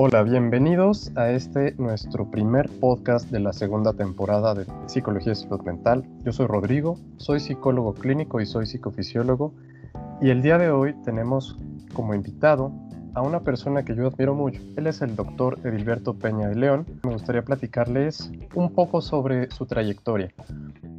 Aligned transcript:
Hola, 0.00 0.22
bienvenidos 0.22 1.10
a 1.16 1.32
este 1.32 1.74
nuestro 1.76 2.30
primer 2.30 2.70
podcast 2.78 3.28
de 3.32 3.40
la 3.40 3.52
segunda 3.52 3.92
temporada 3.94 4.54
de 4.54 4.64
Psicología 4.86 5.32
y 5.32 5.34
Salud 5.34 5.60
Mental. 5.62 6.04
Yo 6.24 6.32
soy 6.32 6.46
Rodrigo, 6.46 7.00
soy 7.16 7.40
psicólogo 7.40 7.94
clínico 7.94 8.40
y 8.40 8.46
soy 8.46 8.66
psicofisiólogo 8.66 9.54
y 10.20 10.30
el 10.30 10.40
día 10.40 10.56
de 10.56 10.70
hoy 10.70 10.94
tenemos 11.04 11.58
como 11.94 12.14
invitado 12.14 12.70
a 13.14 13.22
una 13.22 13.40
persona 13.40 13.84
que 13.84 13.94
yo 13.94 14.08
admiro 14.08 14.34
mucho. 14.34 14.60
Él 14.76 14.86
es 14.86 15.02
el 15.02 15.16
doctor 15.16 15.58
Edilberto 15.64 16.14
Peña 16.14 16.48
de 16.48 16.54
León. 16.54 16.86
Me 17.04 17.12
gustaría 17.12 17.42
platicarles 17.42 18.30
un 18.54 18.72
poco 18.72 19.00
sobre 19.00 19.50
su 19.50 19.66
trayectoria. 19.66 20.32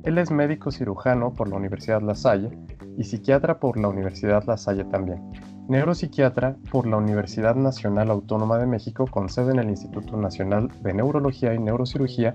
Él 0.03 0.17
es 0.17 0.31
médico 0.31 0.71
cirujano 0.71 1.33
por 1.33 1.49
la 1.49 1.57
Universidad 1.57 2.01
La 2.01 2.15
Salle 2.15 2.49
y 2.97 3.03
psiquiatra 3.03 3.59
por 3.59 3.77
la 3.77 3.87
Universidad 3.87 4.43
La 4.45 4.57
Salle 4.57 4.85
también. 4.85 5.21
Neuropsiquiatra 5.69 6.55
por 6.71 6.87
la 6.87 6.97
Universidad 6.97 7.55
Nacional 7.55 8.09
Autónoma 8.09 8.57
de 8.57 8.65
México 8.65 9.05
con 9.05 9.29
sede 9.29 9.51
en 9.51 9.59
el 9.59 9.69
Instituto 9.69 10.17
Nacional 10.17 10.69
de 10.81 10.93
Neurología 10.93 11.53
y 11.53 11.59
Neurocirugía 11.59 12.33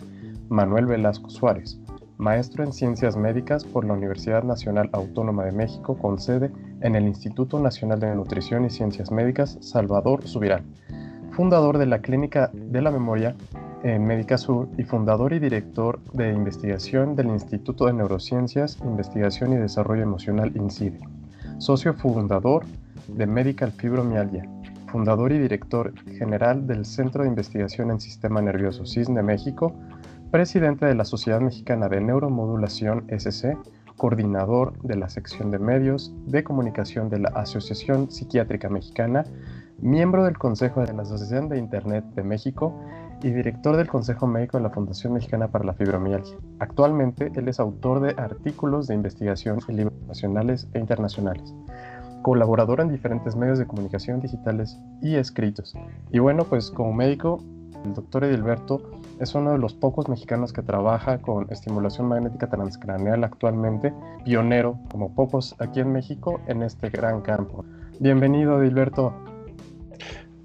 Manuel 0.49 0.87
Velasco 0.87 1.29
Suárez. 1.31 1.81
Maestro 2.19 2.63
en 2.63 2.73
Ciencias 2.73 3.17
Médicas 3.17 3.65
por 3.65 3.85
la 3.85 3.95
Universidad 3.95 4.45
Nacional 4.45 4.89
Autónoma 4.93 5.45
de 5.45 5.53
México 5.53 5.99
con 5.99 6.21
sede 6.21 6.53
en 6.81 6.95
el 6.95 7.05
Instituto 7.05 7.59
Nacional 7.59 7.99
de 7.99 8.15
Nutrición 8.15 8.65
y 8.65 8.71
Ciencias 8.71 9.11
Médicas 9.11 9.59
Salvador 9.61 10.27
Subirán. 10.27 10.63
Fundador 11.33 11.79
de 11.79 11.87
la 11.87 11.99
Clínica 11.99 12.51
de 12.53 12.81
la 12.83 12.93
Memoria 12.93 13.35
en 13.83 14.07
Médica 14.07 14.39
Sur 14.39 14.69
y 14.79 14.85
fundador 14.85 15.33
y 15.33 15.41
director 15.41 15.99
de 16.13 16.33
investigación 16.33 17.17
del 17.17 17.27
Instituto 17.27 17.87
de 17.87 17.93
Neurociencias, 17.95 18.79
Investigación 18.83 19.53
y 19.53 19.57
Desarrollo 19.57 20.03
Emocional 20.03 20.53
INCIDE. 20.55 21.01
Socio 21.59 21.95
fundador 21.95 22.65
de 23.09 23.27
Medical 23.27 23.73
Fibromialgia, 23.73 24.49
fundador 24.87 25.33
y 25.33 25.39
director 25.39 25.93
general 26.17 26.67
del 26.69 26.85
Centro 26.85 27.25
de 27.25 27.29
Investigación 27.29 27.91
en 27.91 28.01
Sistema 28.01 28.41
Nervioso 28.41 28.87
CISN 28.87 29.15
de 29.15 29.23
México, 29.25 29.75
presidente 30.35 30.85
de 30.85 30.97
la 30.97 31.05
Sociedad 31.05 31.41
Mexicana 31.41 31.89
de 31.89 32.01
Neuromodulación 32.01 33.07
SC, 33.09 33.57
coordinador 33.97 34.77
de 34.83 34.97
la 34.97 35.09
sección 35.09 35.53
de 35.53 35.61
medios 35.61 36.13
de 36.27 36.43
comunicación 36.43 37.09
de 37.09 37.21
la 37.21 37.29
Asociación 37.29 38.11
Psiquiátrica 38.11 38.69
Mexicana, 38.69 39.25
miembro 39.79 40.25
del 40.25 40.37
Consejo 40.37 40.85
de 40.85 40.93
la 40.93 41.03
Asociación 41.03 41.49
de 41.49 41.59
Internet 41.59 42.05
de 42.17 42.25
México 42.25 42.77
y 43.23 43.31
director 43.31 43.77
del 43.77 43.87
Consejo 43.87 44.27
Médico 44.27 44.57
de 44.57 44.65
la 44.65 44.71
Fundación 44.71 45.13
Mexicana 45.13 45.47
para 45.47 45.67
la 45.67 45.75
Fibromialgia. 45.75 46.37
Actualmente, 46.59 47.31
él 47.37 47.47
es 47.47 47.61
autor 47.61 48.01
de 48.01 48.21
artículos 48.21 48.89
de 48.89 48.95
investigación 48.97 49.61
en 49.69 49.77
libros 49.77 50.03
nacionales 50.09 50.67
e 50.75 50.81
internacionales 50.81 51.55
colaborador 52.23 52.81
en 52.81 52.89
diferentes 52.89 53.37
medios 53.37 53.59
de 53.59 53.67
comunicación 53.67 54.19
digitales 54.19 54.81
y 55.03 55.17
escritos. 55.17 55.75
Y 56.11 56.21
bueno, 56.21 56.45
pues 56.45 56.71
como 56.71 56.95
médico, 56.95 57.39
el 57.85 57.95
doctor 57.95 58.25
Edilberto 58.25 58.81
es 59.21 59.35
uno 59.35 59.53
de 59.53 59.59
los 59.59 59.75
pocos 59.75 60.09
mexicanos 60.09 60.53
que 60.53 60.63
trabaja 60.63 61.19
con 61.19 61.47
estimulación 61.51 62.09
magnética 62.09 62.49
transcraneal 62.49 63.25
actualmente, 63.25 63.93
pionero, 64.25 64.79
como 64.91 65.15
pocos 65.15 65.55
aquí 65.59 65.81
en 65.81 65.93
México, 65.93 66.41
en 66.47 66.63
este 66.63 66.91
gran 66.91 67.21
campo. 67.21 67.65
Bienvenido, 68.01 68.61
Edilberto. 68.61 69.15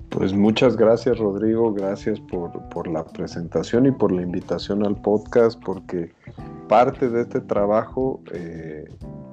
Pues 0.10 0.34
muchas 0.34 0.76
gracias, 0.76 1.18
Rodrigo. 1.20 1.74
Gracias 1.74 2.20
por, 2.20 2.52
por 2.70 2.88
la 2.88 3.06
presentación 3.06 3.86
y 3.86 3.92
por 3.92 4.12
la 4.12 4.24
invitación 4.24 4.86
al 4.86 4.96
podcast, 4.96 5.60
porque 5.64 6.12
parte 6.68 7.10
de 7.10 7.22
este 7.22 7.42
trabajo, 7.42 8.22
eh, 8.34 8.86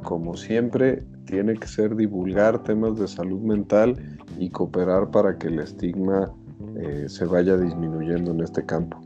como 0.02 0.36
siempre, 0.36 1.02
tiene 1.24 1.54
que 1.54 1.66
ser 1.66 1.96
divulgar 1.96 2.62
temas 2.62 2.98
de 2.98 3.08
salud 3.08 3.40
mental 3.40 4.18
y 4.38 4.50
cooperar 4.50 5.10
para 5.10 5.36
que 5.38 5.48
el 5.48 5.60
estigma 5.60 6.30
eh, 6.76 7.04
se 7.08 7.24
vaya 7.24 7.56
disminuyendo 7.56 8.32
en 8.32 8.40
este 8.40 8.64
campo. 8.64 9.00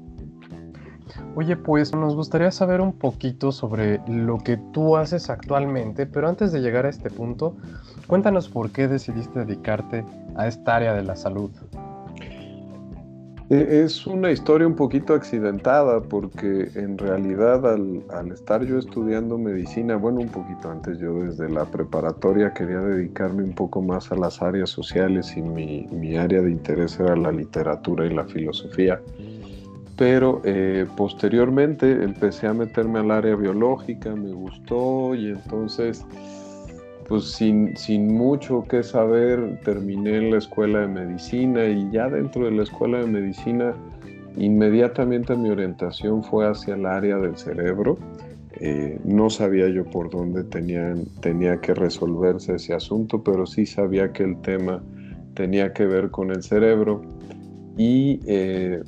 Oye, 1.35 1.57
pues 1.57 1.95
nos 1.95 2.15
gustaría 2.15 2.51
saber 2.51 2.81
un 2.81 2.93
poquito 2.93 3.53
sobre 3.53 4.01
lo 4.09 4.39
que 4.39 4.57
tú 4.57 4.97
haces 4.97 5.31
actualmente, 5.31 6.07
pero 6.07 6.29
antes 6.29 6.53
de 6.53 6.61
llegar 6.61 6.87
a 6.87 6.89
este 6.89 7.11
punto, 7.11 7.57
cuéntanos 8.07 8.49
por 8.49 8.71
qué 8.71 8.89
decidiste 8.89 9.45
dedicarte 9.45 10.05
a 10.37 10.47
esta 10.47 10.77
área 10.77 10.95
de 10.95 11.03
la 11.03 11.17
salud. 11.17 11.51
E, 13.51 13.83
es 13.85 14.07
una 14.07 14.31
historia 14.31 14.65
un 14.65 14.77
poquito 14.77 15.13
accidentada 15.13 16.01
porque 16.01 16.71
en 16.77 16.97
realidad 16.97 17.67
al, 17.67 18.33
estar 18.33 18.65
yo 18.65 18.79
estudiando 18.79 19.37
medicina, 19.39 19.97
bueno, 19.97 20.21
un 20.21 20.29
poquito 20.29 20.71
antes 20.71 20.99
yo 21.01 21.25
desde 21.25 21.51
la 21.51 21.65
preparatoria 21.65 22.55
quería 22.55 22.79
dedicarme 22.79 23.43
un 23.43 23.53
poco 23.53 23.83
más 23.83 24.13
a 24.13 24.15
las 24.15 24.41
áreas 24.41 24.71
sociales 24.71 25.37
y 25.37 25.43
mi, 25.43 26.17
área 26.17 26.43
de 26.43 26.53
interés 26.53 27.01
era 27.01 27.17
la 27.17 27.33
literatura 27.33 28.07
y 28.07 28.15
la 28.15 28.25
filosofía. 28.25 29.01
Pero 29.97 30.41
eh, 30.45 30.87
posteriormente 30.97 31.91
empecé 32.05 32.47
a 32.47 32.55
meterme 32.55 33.01
al 33.01 33.11
área 33.11 33.35
biológica, 33.35 34.15
me 34.15 34.33
gustó 34.33 35.15
y 35.15 35.31
entonces 35.31 36.07
pues 37.11 37.25
sin, 37.25 37.77
sin, 37.77 38.07
mucho 38.07 38.65
que 38.69 38.85
saber, 38.85 39.59
terminé 39.65 40.31
la 40.31 40.39
escuela 40.39 40.83
de 40.83 40.87
medicina 40.87 41.67
y 41.67 41.91
ya 41.91 42.09
dentro 42.09 42.45
de 42.45 42.53
la 42.53 42.63
escuela 42.63 43.01
de 43.01 43.09
medicina, 43.09 43.75
inmediatamente 44.37 45.35
mi 45.35 45.51
orientación 45.51 46.23
fue 46.23 46.49
hacia 46.49 46.75
el 46.75 46.87
área 46.87 47.17
del 47.17 47.37
cerebro. 47.37 47.99
Eh, 48.61 49.01
no 49.05 49.29
sabía 49.29 49.69
yo 49.69 49.85
por 49.87 50.09
dónde 50.09 50.45
tenía, 50.45 50.95
tenía 51.21 51.61
que 51.61 51.75
resolverse 51.75 52.55
ese 52.55 52.75
asunto, 52.75 53.25
pero 53.25 53.45
sí 53.45 53.67
sabía 53.67 54.13
que 54.13 54.23
el 54.23 54.41
tema 54.43 54.81
tenía 55.35 55.73
que 55.73 55.87
ver 55.87 56.13
con 56.13 56.31
el 56.31 56.45
cerebro 56.45 57.03
y 57.77 58.21
eh, 58.29 58.83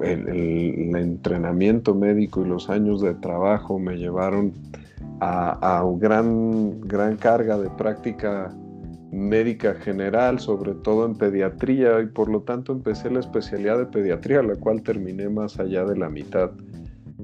el, 0.00 0.28
el 0.28 0.96
entrenamiento 0.96 1.94
médico 1.94 2.42
y 2.44 2.48
los 2.48 2.68
años 2.68 3.00
de 3.00 3.14
trabajo 3.14 3.78
me 3.78 3.98
llevaron 3.98 4.52
a, 5.22 5.84
gran, 5.98 6.80
gran 6.80 7.16
carga 7.16 7.56
de 7.58 7.70
práctica 7.70 8.52
médica 9.12 9.74
general, 9.74 10.40
sobre 10.40 10.74
todo 10.74 11.06
en 11.06 11.14
pediatría, 11.14 12.00
y 12.00 12.06
por 12.06 12.28
lo 12.28 12.42
tanto 12.42 12.72
empecé 12.72 13.10
la 13.10 13.20
especialidad 13.20 13.78
de 13.78 13.86
pediatría, 13.86 14.42
la 14.42 14.56
cual 14.56 14.82
terminé 14.82 15.28
más 15.28 15.60
allá 15.60 15.84
de 15.84 15.96
la 15.96 16.08
mitad. 16.08 16.50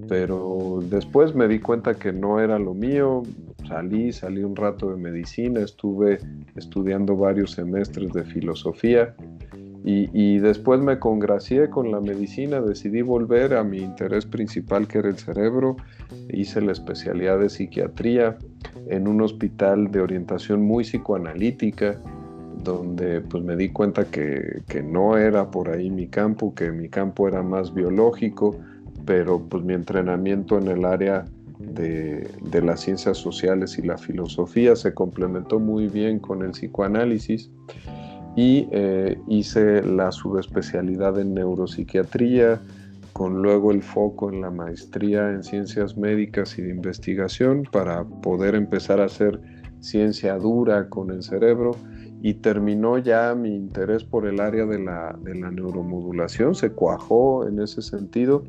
Pero 0.08 0.80
después 0.82 1.34
me 1.34 1.48
di 1.48 1.58
cuenta 1.58 1.94
que 1.94 2.12
no 2.12 2.40
era 2.40 2.58
lo 2.58 2.72
mío, 2.74 3.22
salí, 3.66 4.12
salí 4.12 4.44
un 4.44 4.54
rato 4.54 4.90
de 4.90 4.96
medicina, 4.96 5.60
estuve 5.60 6.18
estudiando 6.56 7.16
varios 7.16 7.52
semestres 7.52 8.12
de 8.12 8.24
filosofía 8.24 9.14
y, 9.90 10.38
después 10.38 10.80
me 10.80 10.98
congracié 10.98 11.70
con 11.70 11.90
la 11.90 11.98
medicina, 11.98 12.60
decidí 12.60 13.00
volver 13.00 13.54
a 13.54 13.64
mi 13.64 13.78
interés 13.78 14.26
principal 14.26 14.86
que 14.86 14.98
era 14.98 15.08
el 15.08 15.16
cerebro, 15.16 15.76
hice 16.28 16.60
la 16.60 16.72
especialidad 16.72 17.38
de 17.38 17.48
psiquiatría 17.48 18.36
en 18.88 19.08
un 19.08 19.22
hospital 19.22 19.90
de 19.90 20.00
orientación 20.00 20.60
muy 20.60 20.84
psicoanalítica, 20.84 21.98
donde 22.62 23.22
pues 23.22 23.42
me 23.42 23.56
di 23.56 23.70
cuenta 23.70 24.04
que, 24.04 24.62
no 24.84 25.16
era 25.16 25.50
por 25.50 25.70
ahí 25.70 25.88
mi 25.88 26.06
campo, 26.06 26.54
que 26.54 26.70
mi 26.70 26.90
campo 26.90 27.26
era 27.26 27.42
más 27.42 27.72
biológico, 27.72 28.56
pero 29.06 29.40
pues 29.40 29.64
mi 29.64 29.72
entrenamiento 29.72 30.58
en 30.58 30.68
el 30.68 30.84
área 30.84 31.24
de, 31.58 32.28
de 32.42 32.60
las 32.60 32.80
ciencias 32.80 33.16
sociales 33.16 33.78
y 33.78 33.82
la 33.82 33.96
filosofía 33.96 34.76
se 34.76 34.92
complementó 34.92 35.58
muy 35.58 35.86
bien 35.88 36.18
con 36.18 36.42
el 36.42 36.50
psicoanálisis 36.50 37.50
y 38.38 38.68
eh, 38.70 39.20
hice 39.26 39.82
la 39.82 40.12
subespecialidad 40.12 41.18
en 41.18 41.34
neuropsiquiatría, 41.34 42.60
con 43.12 43.42
luego 43.42 43.72
el 43.72 43.82
foco 43.82 44.30
en 44.30 44.42
la 44.42 44.50
maestría 44.52 45.28
en 45.30 45.42
ciencias 45.42 45.96
médicas 45.96 46.56
y 46.56 46.62
de 46.62 46.70
investigación 46.70 47.64
para 47.72 48.04
poder 48.04 48.54
empezar 48.54 49.00
a 49.00 49.06
hacer 49.06 49.40
ciencia 49.80 50.38
dura 50.38 50.88
con 50.88 51.10
el 51.10 51.24
cerebro. 51.24 51.72
Y 52.22 52.34
terminó 52.34 52.98
ya 52.98 53.34
mi 53.34 53.56
interés 53.56 54.04
por 54.04 54.24
el 54.24 54.38
área 54.38 54.66
de 54.66 54.78
la, 54.78 55.18
de 55.20 55.34
la 55.34 55.50
neuromodulación, 55.50 56.54
se 56.54 56.70
cuajó 56.70 57.44
en 57.44 57.58
ese 57.60 57.82
sentido 57.82 58.44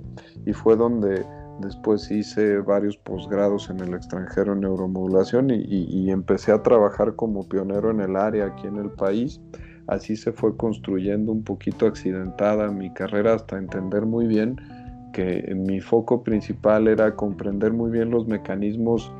y 0.45 0.53
fue 0.53 0.75
donde 0.75 1.25
después 1.61 2.11
hice 2.11 2.59
varios 2.59 2.95
posgrados 2.97 3.71
en 3.71 3.79
el 3.79 3.95
extranjero 3.95 4.53
en 4.53 4.61
neuromodulación 4.61 5.49
y, 5.49 5.63
y 5.63 6.11
empecé 6.11 6.51
a 6.51 6.61
trabajar 6.61 7.15
como 7.15 7.49
pionero 7.49 7.89
en 7.89 8.01
el 8.01 8.15
área 8.15 8.45
aquí 8.45 8.67
en 8.67 8.77
el 8.77 8.91
país 8.91 9.41
Así 9.89 10.15
se 10.15 10.31
fue 10.31 10.55
construyendo 10.55 11.31
un 11.31 11.43
poquito 11.43 11.87
accidentada 11.87 12.69
mi 12.69 12.91
carrera 12.93 13.33
hasta 13.33 13.57
entender 13.57 14.05
muy 14.05 14.27
bien 14.27 14.55
que 15.13 15.51
mi 15.55 15.79
foco 15.79 16.23
principal 16.23 16.87
era 16.87 17.15
comprender 17.15 17.73
muy 17.73 17.89
bien 17.89 18.11
los 18.11 18.27
mecanismos 18.27 19.11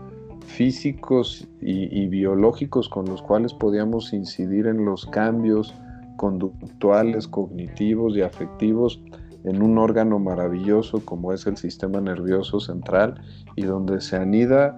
físicos 0.46 1.48
y, 1.60 2.06
biológicos 2.08 2.88
con 2.88 3.06
los 3.06 3.22
cuales 3.24 3.52
podíamos 3.56 4.14
incidir 4.14 4.68
en 4.68 4.86
los 4.86 5.08
cambios 5.08 5.74
conductuales, 6.18 7.28
cognitivos 7.28 8.16
y 8.16 8.22
afectivos 8.22 9.02
en 9.46 9.64
un 9.64 9.80
órgano 9.80 10.20
maravilloso 10.20 11.04
como 11.04 11.34
es 11.34 11.48
el 11.48 11.58
sistema 11.58 12.00
nervioso 12.00 12.60
central 12.60 13.20
y 13.56 13.64
donde 13.64 14.02
se 14.02 14.18
anida 14.18 14.78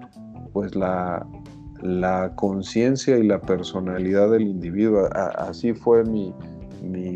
pues 0.53 0.73
la, 0.73 1.25
la 1.81 2.33
conciencia 2.35 3.17
y 3.17 3.23
la 3.23 3.41
personalidad 3.41 4.31
del 4.31 4.43
individuo. 4.43 5.07
así 5.37 5.73
fue 5.73 6.03
mi, 6.03 6.33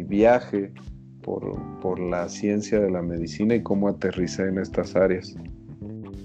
viaje 0.04 0.72
por, 1.22 2.00
la 2.00 2.30
ciencia 2.30 2.80
de 2.80 2.92
la 2.92 3.02
medicina 3.02 3.56
y 3.56 3.64
cómo 3.64 3.88
aterricé 3.88 4.44
en 4.48 4.60
estas 4.60 4.96
áreas. 4.96 5.36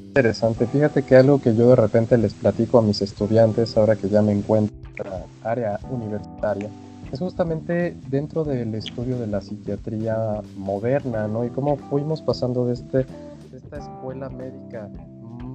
Interesante, 0.08 0.66
fíjate 0.66 1.02
que 1.02 1.16
algo 1.16 1.40
que 1.40 1.54
yo 1.54 1.70
de 1.70 1.76
repente 1.76 2.18
les 2.18 2.34
platico 2.34 2.78
a 2.78 2.82
mis 2.82 3.00
estudiantes 3.00 3.76
ahora 3.76 3.94
que 3.94 4.08
ya 4.08 4.22
me 4.22 4.32
encuentro 4.32 4.74
en 4.96 5.46
área 5.46 5.78
universitaria, 5.90 6.68
es 7.12 7.18
justamente 7.18 7.96
dentro 8.08 8.44
del 8.44 8.74
estudio 8.74 9.18
de 9.18 9.26
la 9.26 9.40
psiquiatría 9.40 10.42
moderna, 10.56 11.28
¿no? 11.28 11.44
Y 11.44 11.50
cómo 11.50 11.76
fuimos 11.76 12.22
pasando 12.22 12.66
de, 12.66 12.74
este, 12.74 12.98
de 12.98 13.56
esta 13.56 13.78
escuela 13.78 14.28
médica 14.28 14.88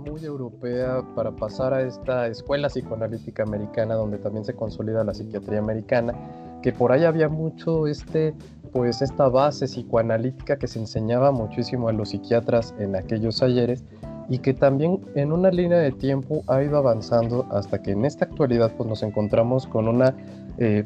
muy 0.05 0.23
europea 0.23 1.03
para 1.15 1.31
pasar 1.31 1.73
a 1.73 1.81
esta 1.81 2.27
escuela 2.27 2.69
psicoanalítica 2.69 3.43
americana 3.43 3.95
donde 3.95 4.17
también 4.17 4.45
se 4.45 4.53
consolida 4.53 5.03
la 5.03 5.13
psiquiatría 5.13 5.59
americana, 5.59 6.13
que 6.61 6.71
por 6.71 6.91
ahí 6.91 7.03
había 7.03 7.29
mucho 7.29 7.87
este 7.87 8.33
pues 8.71 9.01
esta 9.01 9.29
base 9.29 9.67
psicoanalítica 9.67 10.57
que 10.57 10.67
se 10.67 10.79
enseñaba 10.79 11.31
muchísimo 11.31 11.87
a 11.87 11.93
los 11.93 12.09
psiquiatras 12.09 12.75
en 12.77 12.95
aquellos 12.95 13.41
ayeres 13.41 13.85
y 14.27 14.39
que 14.39 14.53
también 14.53 15.05
en 15.15 15.31
una 15.31 15.49
línea 15.49 15.77
de 15.77 15.91
tiempo 15.91 16.43
ha 16.47 16.61
ido 16.61 16.77
avanzando 16.77 17.47
hasta 17.51 17.81
que 17.81 17.91
en 17.91 18.03
esta 18.03 18.25
actualidad 18.25 18.73
pues 18.75 18.89
nos 18.89 19.01
encontramos 19.03 19.65
con 19.67 19.87
una 19.87 20.13
eh, 20.57 20.83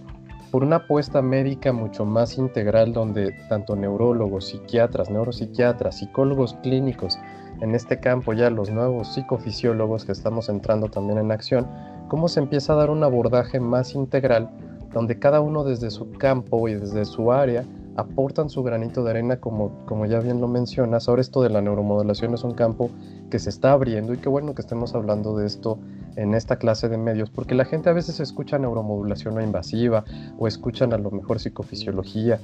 por 0.51 0.63
una 0.63 0.77
apuesta 0.77 1.21
médica 1.21 1.71
mucho 1.71 2.05
más 2.05 2.37
integral 2.37 2.93
donde 2.93 3.31
tanto 3.49 3.75
neurólogos, 3.75 4.47
psiquiatras, 4.47 5.09
neuropsiquiatras, 5.09 5.99
psicólogos 5.99 6.55
clínicos, 6.63 7.19
en 7.61 7.75
este 7.75 7.99
campo 7.99 8.33
ya 8.33 8.49
los 8.49 8.69
nuevos 8.69 9.13
psicofisiólogos 9.13 10.05
que 10.05 10.11
estamos 10.11 10.49
entrando 10.49 10.87
también 10.87 11.19
en 11.19 11.31
acción, 11.31 11.67
cómo 12.07 12.27
se 12.27 12.39
empieza 12.39 12.73
a 12.73 12.77
dar 12.77 12.89
un 12.89 13.03
abordaje 13.03 13.59
más 13.59 13.95
integral 13.95 14.49
donde 14.93 15.19
cada 15.19 15.41
uno 15.41 15.63
desde 15.63 15.91
su 15.91 16.11
campo 16.13 16.67
y 16.67 16.73
desde 16.73 17.05
su 17.05 17.31
área 17.31 17.63
aportan 17.95 18.49
su 18.49 18.63
granito 18.63 19.03
de 19.03 19.11
arena, 19.11 19.37
como, 19.37 19.85
como 19.85 20.05
ya 20.05 20.19
bien 20.19 20.39
lo 20.39 20.47
mencionas. 20.47 21.07
Ahora 21.07 21.21
esto 21.21 21.41
de 21.41 21.49
la 21.49 21.61
neuromodulación 21.61 22.33
es 22.33 22.43
un 22.43 22.53
campo 22.53 22.89
que 23.29 23.39
se 23.39 23.49
está 23.49 23.71
abriendo 23.71 24.13
y 24.13 24.17
qué 24.17 24.29
bueno 24.29 24.53
que 24.55 24.61
estemos 24.61 24.95
hablando 24.95 25.37
de 25.37 25.47
esto 25.47 25.79
en 26.15 26.33
esta 26.33 26.57
clase 26.57 26.89
de 26.89 26.97
medios, 26.97 27.29
porque 27.29 27.55
la 27.55 27.65
gente 27.65 27.89
a 27.89 27.93
veces 27.93 28.19
escucha 28.19 28.57
neuromodulación 28.57 29.35
no 29.35 29.41
invasiva 29.41 30.03
o 30.37 30.47
escuchan 30.47 30.93
a 30.93 30.97
lo 30.97 31.11
mejor 31.11 31.39
psicofisiología, 31.39 32.39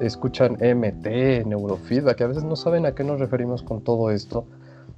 escuchan 0.00 0.52
MT, 0.52 1.46
neurofeedback, 1.46 2.16
que 2.16 2.24
a 2.24 2.28
veces 2.28 2.44
no 2.44 2.56
saben 2.56 2.86
a 2.86 2.92
qué 2.94 3.04
nos 3.04 3.18
referimos 3.18 3.62
con 3.62 3.80
todo 3.80 4.10
esto, 4.10 4.46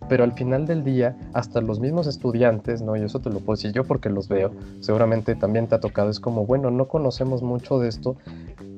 pero 0.09 0.25
al 0.25 0.33
final 0.33 0.67
del 0.67 0.85
día, 0.85 1.17
hasta 1.33 1.61
los 1.61 1.81
mismos 1.81 2.07
estudiantes, 2.07 2.83
¿no? 2.83 2.97
Y 2.97 3.03
eso 3.03 3.21
te 3.21 3.31
lo 3.31 3.41
puedo 3.41 3.57
decir 3.57 3.73
yo 3.73 3.85
porque 3.85 4.11
los 4.11 4.29
veo, 4.29 4.53
seguramente 4.81 5.35
también 5.35 5.67
te 5.67 5.75
ha 5.75 5.81
tocado, 5.81 6.11
es 6.11 6.21
como, 6.21 6.47
bueno, 6.47 6.71
no 6.71 6.89
conocemos 6.89 7.43
mucho 7.43 7.79
de 7.79 7.89
esto, 7.89 8.17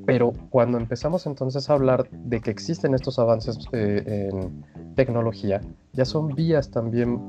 pero 0.05 0.33
cuando 0.51 0.79
empezamos 0.79 1.27
entonces 1.27 1.71
a 1.71 1.75
hablar 1.75 2.09
de 2.11 2.41
que 2.41 2.51
existen 2.51 2.95
estos 2.95 3.19
avances 3.19 3.59
eh, 3.73 4.31
en 4.33 4.65
tecnología, 4.95 5.61
ya 5.93 6.05
son 6.05 6.35
vías 6.35 6.71
también 6.71 7.21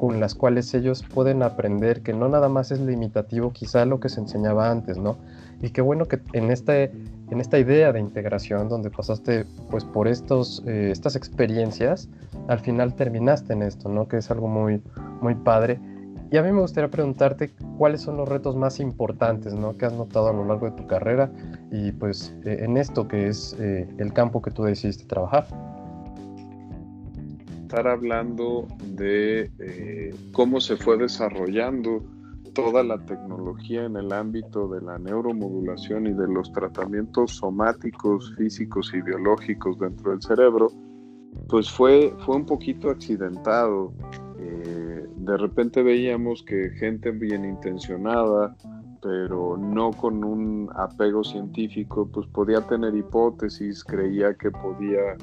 con 0.00 0.18
las 0.18 0.34
cuales 0.34 0.72
ellos 0.72 1.02
pueden 1.02 1.42
aprender 1.42 2.02
que 2.02 2.14
no 2.14 2.28
nada 2.28 2.48
más 2.48 2.70
es 2.70 2.80
limitativo 2.80 3.52
quizá 3.52 3.84
lo 3.84 4.00
que 4.00 4.08
se 4.08 4.20
enseñaba 4.20 4.70
antes, 4.70 4.96
¿no? 4.96 5.18
Y 5.60 5.70
qué 5.70 5.82
bueno 5.82 6.06
que 6.06 6.20
en, 6.32 6.50
este, 6.50 6.90
en 7.30 7.40
esta 7.40 7.58
idea 7.58 7.92
de 7.92 8.00
integración 8.00 8.68
donde 8.68 8.90
pasaste 8.90 9.46
pues 9.70 9.84
por 9.84 10.08
estos, 10.08 10.62
eh, 10.66 10.90
estas 10.90 11.16
experiencias, 11.16 12.08
al 12.48 12.58
final 12.58 12.94
terminaste 12.94 13.52
en 13.52 13.62
esto, 13.62 13.88
¿no? 13.88 14.08
Que 14.08 14.18
es 14.18 14.30
algo 14.30 14.48
muy, 14.48 14.82
muy 15.20 15.34
padre. 15.36 15.80
Y 16.32 16.36
a 16.36 16.42
mí 16.42 16.52
me 16.52 16.60
gustaría 16.60 16.90
preguntarte 16.90 17.50
cuáles 17.78 18.02
son 18.02 18.16
los 18.16 18.28
retos 18.28 18.56
más 18.56 18.78
importantes 18.78 19.52
¿no? 19.52 19.76
que 19.76 19.86
has 19.86 19.92
notado 19.92 20.28
a 20.28 20.32
lo 20.32 20.44
largo 20.44 20.66
de 20.66 20.76
tu 20.76 20.86
carrera 20.86 21.28
y 21.72 21.90
pues 21.90 22.36
eh, 22.44 22.58
en 22.60 22.76
esto 22.76 23.08
que 23.08 23.26
es 23.26 23.56
eh, 23.58 23.88
el 23.98 24.12
campo 24.12 24.40
que 24.40 24.52
tú 24.52 24.62
decidiste 24.62 25.04
trabajar 25.06 25.46
estar 27.62 27.86
hablando 27.86 28.66
de 28.84 30.12
cómo 30.32 30.60
se 30.60 30.76
fue 30.76 30.98
desarrollando 30.98 32.02
toda 32.52 32.82
la 32.82 32.98
tecnología 33.04 33.84
en 33.84 33.96
el 33.96 34.12
ámbito 34.12 34.68
de 34.68 34.80
la 34.80 34.98
neuromodulación 34.98 36.06
y 36.06 36.12
de 36.12 36.28
los 36.28 36.52
tratamientos 36.52 37.36
somáticos, 37.36 38.34
físicos 38.36 38.92
y 38.94 39.02
biológicos 39.02 39.78
dentro 39.78 40.12
del 40.12 40.22
cerebro, 40.22 40.68
pues 41.48 41.70
fue, 41.70 42.14
fue 42.24 42.36
un 42.36 42.46
poquito 42.46 42.90
accidentado. 42.90 43.92
Eh, 44.38 45.06
de 45.16 45.36
repente 45.36 45.82
veíamos 45.82 46.42
que 46.42 46.70
gente 46.78 47.10
bien 47.10 47.44
intencionada, 47.44 48.56
pero 49.02 49.56
no 49.56 49.90
con 49.92 50.24
un 50.24 50.68
apego 50.74 51.24
científico, 51.24 52.08
pues 52.12 52.26
podía 52.28 52.60
tener 52.62 52.94
hipótesis, 52.94 53.82
creía 53.84 54.34
que 54.34 54.50
podía 54.50 55.16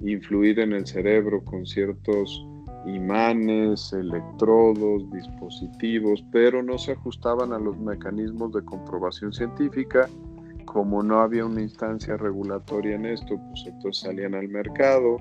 influir 0.00 0.60
en 0.60 0.72
el 0.72 0.86
cerebro 0.86 1.44
con 1.44 1.66
ciertos 1.66 2.46
imanes, 2.94 3.92
electrodos, 3.92 5.10
dispositivos, 5.10 6.24
pero 6.32 6.62
no 6.62 6.78
se 6.78 6.92
ajustaban 6.92 7.52
a 7.52 7.58
los 7.58 7.78
mecanismos 7.78 8.52
de 8.52 8.64
comprobación 8.64 9.32
científica. 9.32 10.08
Como 10.64 11.02
no 11.02 11.20
había 11.20 11.46
una 11.46 11.62
instancia 11.62 12.16
regulatoria 12.16 12.96
en 12.96 13.06
esto, 13.06 13.38
pues 13.48 13.64
entonces 13.66 14.02
salían 14.02 14.34
al 14.34 14.48
mercado. 14.48 15.18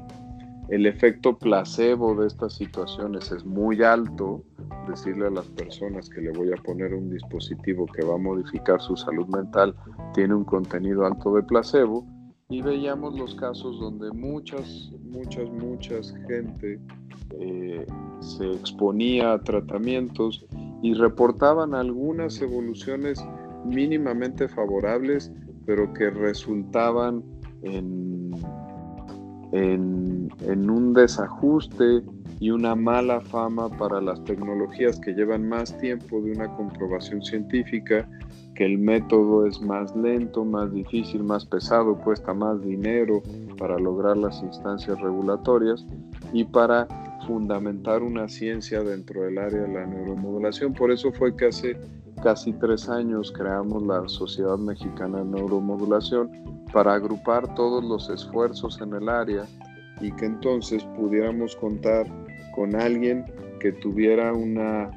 El 0.70 0.86
efecto 0.86 1.38
placebo 1.38 2.16
de 2.16 2.28
estas 2.28 2.54
situaciones 2.54 3.32
es 3.32 3.46
muy 3.46 3.82
alto. 3.84 4.44
Decirle 4.90 5.28
a 5.28 5.32
las 5.32 5.46
personas 5.48 6.10
que 6.10 6.22
le 6.22 6.32
voy 6.32 6.52
a 6.52 6.62
poner 6.64 6.94
un 6.94 7.10
dispositivo 7.10 7.86
que 7.86 8.06
va 8.06 8.16
a 8.16 8.18
modificar 8.18 8.82
su 8.82 8.96
salud 8.98 9.28
mental 9.28 9.76
tiene 10.14 10.34
un 10.34 10.44
contenido 10.44 11.06
alto 11.06 11.34
de 11.36 11.44
placebo 11.44 12.06
y 12.50 12.62
veíamos 12.62 13.18
los 13.20 13.36
casos 13.36 13.78
donde 13.80 14.10
muchas, 14.12 14.90
muchas, 15.04 15.50
muchas 15.50 16.14
gente 16.28 16.80
eh, 17.42 17.86
se 18.22 18.52
exponía 18.54 19.34
a 19.34 19.44
tratamientos 19.44 20.46
y 20.82 20.94
reportaban 20.94 21.74
algunas 21.76 22.42
evoluciones 22.42 23.22
mínimamente 23.66 24.48
favorables, 24.48 25.32
pero 25.66 25.94
que 25.94 26.10
resultaban 26.10 27.22
en, 27.64 28.32
en, 29.52 30.30
en 30.42 30.70
un 30.70 30.94
desajuste 30.94 32.02
y 32.40 32.52
una 32.52 32.76
mala 32.76 33.20
fama 33.20 33.68
para 33.68 34.00
las 34.00 34.24
tecnologías 34.24 35.00
que 35.02 35.12
llevan 35.12 35.50
más 35.50 35.78
tiempo 35.80 36.22
de 36.22 36.32
una 36.32 36.48
comprobación 36.56 37.22
científica 37.24 38.08
que 38.58 38.66
el 38.66 38.80
método 38.80 39.46
es 39.46 39.62
más 39.62 39.96
lento, 39.96 40.44
más 40.44 40.74
difícil, 40.74 41.24
más 41.24 41.46
pesado, 41.46 41.96
cuesta 41.96 42.34
más 42.34 42.60
dinero 42.60 43.22
para 43.60 43.78
lograr 43.78 44.18
las 44.18 44.42
instancias 44.42 45.00
regulatorias 45.00 45.86
y 46.34 46.44
para 46.44 46.88
fundamentar 47.28 48.02
una 48.02 48.28
ciencia 48.28 48.82
dentro 48.82 49.22
del 49.22 49.38
área 49.38 49.62
de 49.62 49.68
la 49.68 49.86
neuromodulación. 49.86 50.74
Por 50.74 50.92
eso 50.92 51.12
fue 51.12 51.36
que 51.38 51.46
hace 51.46 51.78
casi 52.24 52.52
tres 52.54 52.90
años 52.90 53.32
creamos 53.32 53.84
la 53.84 54.08
Sociedad 54.08 54.58
Mexicana 54.58 55.20
de 55.20 55.26
Neuromodulación 55.26 56.32
para 56.74 56.96
agrupar 56.96 57.54
todos 57.54 57.84
los 57.84 58.10
esfuerzos 58.10 58.82
en 58.82 58.96
el 58.96 59.08
área 59.08 59.46
y 60.02 60.12
que 60.14 60.26
entonces 60.26 60.84
pudiéramos 60.96 61.56
contar 61.58 62.08
con 62.56 62.76
alguien 62.76 63.24
que 63.60 63.72
tuviera 63.72 64.34
una 64.34 64.90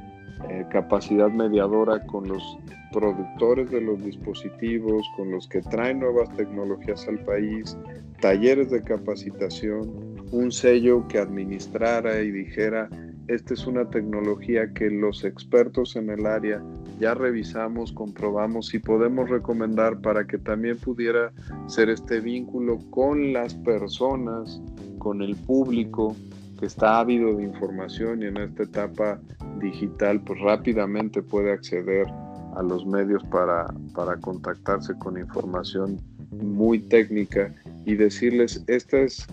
eh, 0.48 0.64
capacidad 0.70 1.28
mediadora 1.28 2.02
con 2.06 2.26
los 2.26 2.42
productores 2.92 3.70
de 3.70 3.80
los 3.80 4.02
dispositivos, 4.04 5.04
con 5.16 5.30
los 5.30 5.48
que 5.48 5.60
traen 5.60 6.00
nuevas 6.00 6.34
tecnologías 6.36 7.06
al 7.08 7.18
país, 7.24 7.76
talleres 8.20 8.70
de 8.70 8.82
capacitación, 8.82 9.90
un 10.32 10.52
sello 10.52 11.06
que 11.08 11.18
administrara 11.18 12.20
y 12.20 12.30
dijera, 12.30 12.88
esta 13.28 13.54
es 13.54 13.66
una 13.66 13.88
tecnología 13.88 14.72
que 14.72 14.90
los 14.90 15.24
expertos 15.24 15.96
en 15.96 16.10
el 16.10 16.26
área 16.26 16.62
ya 16.98 17.14
revisamos, 17.14 17.92
comprobamos 17.92 18.74
y 18.74 18.78
podemos 18.78 19.30
recomendar 19.30 20.00
para 20.00 20.26
que 20.26 20.36
también 20.36 20.76
pudiera 20.76 21.32
ser 21.66 21.88
este 21.88 22.20
vínculo 22.20 22.78
con 22.90 23.32
las 23.32 23.54
personas, 23.54 24.60
con 24.98 25.22
el 25.22 25.34
público, 25.34 26.14
que 26.58 26.66
está 26.66 27.00
ávido 27.00 27.34
de 27.36 27.44
información 27.44 28.22
y 28.22 28.26
en 28.26 28.36
esta 28.36 28.64
etapa 28.64 29.20
digital 29.60 30.20
pues 30.20 30.40
rápidamente 30.40 31.22
puede 31.22 31.52
acceder 31.52 32.06
los 32.62 32.84
medios 32.86 33.22
para, 33.24 33.66
para 33.94 34.16
contactarse 34.16 34.96
con 34.98 35.18
información 35.18 35.98
muy 36.30 36.78
técnica 36.78 37.54
y 37.84 37.94
decirles 37.94 38.62
esta 38.66 39.00
es 39.00 39.26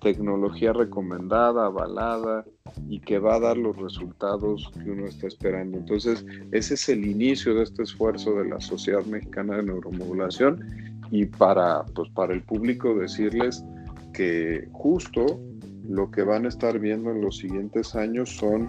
tecnología 0.00 0.72
recomendada, 0.72 1.66
avalada 1.66 2.44
y 2.88 3.00
que 3.00 3.18
va 3.18 3.36
a 3.36 3.40
dar 3.40 3.56
los 3.56 3.76
resultados 3.76 4.70
que 4.82 4.90
uno 4.90 5.06
está 5.06 5.26
esperando. 5.26 5.78
Entonces, 5.78 6.24
ese 6.52 6.74
es 6.74 6.88
el 6.88 7.04
inicio 7.04 7.54
de 7.54 7.64
este 7.64 7.82
esfuerzo 7.82 8.34
de 8.34 8.48
la 8.48 8.60
Sociedad 8.60 9.04
Mexicana 9.04 9.56
de 9.56 9.64
Neuromodulación 9.64 10.64
y 11.10 11.26
para, 11.26 11.84
pues, 11.94 12.10
para 12.10 12.34
el 12.34 12.42
público 12.42 12.94
decirles 12.94 13.64
que 14.12 14.68
justo 14.72 15.40
lo 15.88 16.10
que 16.10 16.22
van 16.22 16.44
a 16.44 16.48
estar 16.48 16.78
viendo 16.78 17.10
en 17.10 17.22
los 17.22 17.38
siguientes 17.38 17.94
años 17.94 18.30
son 18.36 18.68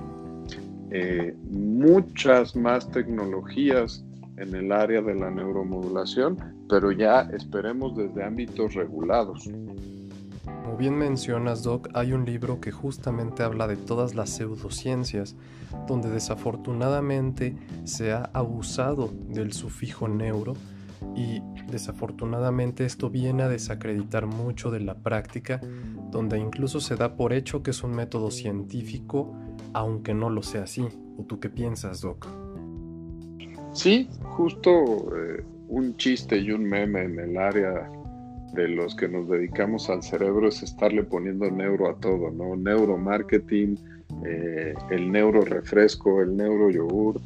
eh, 0.91 1.35
muchas 1.49 2.55
más 2.55 2.89
tecnologías 2.89 4.03
en 4.37 4.55
el 4.55 4.71
área 4.71 5.01
de 5.01 5.15
la 5.15 5.29
neuromodulación, 5.29 6.37
pero 6.69 6.91
ya 6.91 7.21
esperemos 7.33 7.95
desde 7.95 8.23
ámbitos 8.23 8.73
regulados. 8.73 9.49
Como 10.45 10.77
bien 10.77 10.97
mencionas, 10.97 11.63
Doc, 11.63 11.89
hay 11.93 12.13
un 12.13 12.25
libro 12.25 12.61
que 12.61 12.71
justamente 12.71 13.43
habla 13.43 13.67
de 13.67 13.75
todas 13.75 14.15
las 14.15 14.29
pseudociencias, 14.29 15.35
donde 15.87 16.09
desafortunadamente 16.09 17.55
se 17.83 18.11
ha 18.11 18.29
abusado 18.33 19.11
del 19.29 19.53
sufijo 19.53 20.07
neuro 20.07 20.53
y 21.15 21.41
desafortunadamente 21.69 22.85
esto 22.85 23.09
viene 23.09 23.43
a 23.43 23.49
desacreditar 23.49 24.25
mucho 24.25 24.71
de 24.71 24.79
la 24.79 24.95
práctica, 24.95 25.61
donde 26.11 26.39
incluso 26.39 26.79
se 26.79 26.95
da 26.95 27.15
por 27.15 27.33
hecho 27.33 27.63
que 27.63 27.71
es 27.71 27.83
un 27.83 27.91
método 27.91 28.31
científico, 28.31 29.35
aunque 29.73 30.13
no 30.13 30.29
lo 30.29 30.41
sea 30.43 30.63
así. 30.63 30.87
¿O 31.17 31.23
tú 31.23 31.39
qué 31.39 31.49
piensas, 31.49 32.01
Doc? 32.01 32.27
Sí, 33.73 34.09
justo 34.23 35.15
eh, 35.15 35.43
un 35.67 35.95
chiste 35.97 36.37
y 36.37 36.51
un 36.51 36.63
meme 36.63 37.03
en 37.03 37.19
el 37.19 37.37
área 37.37 37.89
de 38.53 38.67
los 38.67 38.95
que 38.95 39.07
nos 39.07 39.29
dedicamos 39.29 39.89
al 39.89 40.01
cerebro 40.01 40.47
es 40.47 40.63
estarle 40.63 41.03
poniendo 41.03 41.49
neuro 41.51 41.89
a 41.89 41.95
todo, 41.95 42.31
¿no? 42.31 42.55
Neuromarketing, 42.55 43.77
eh, 44.25 44.73
el 44.89 45.11
neuro 45.11 45.41
refresco, 45.41 46.21
el 46.21 46.35
neuro 46.35 46.71
yogur. 46.71 47.21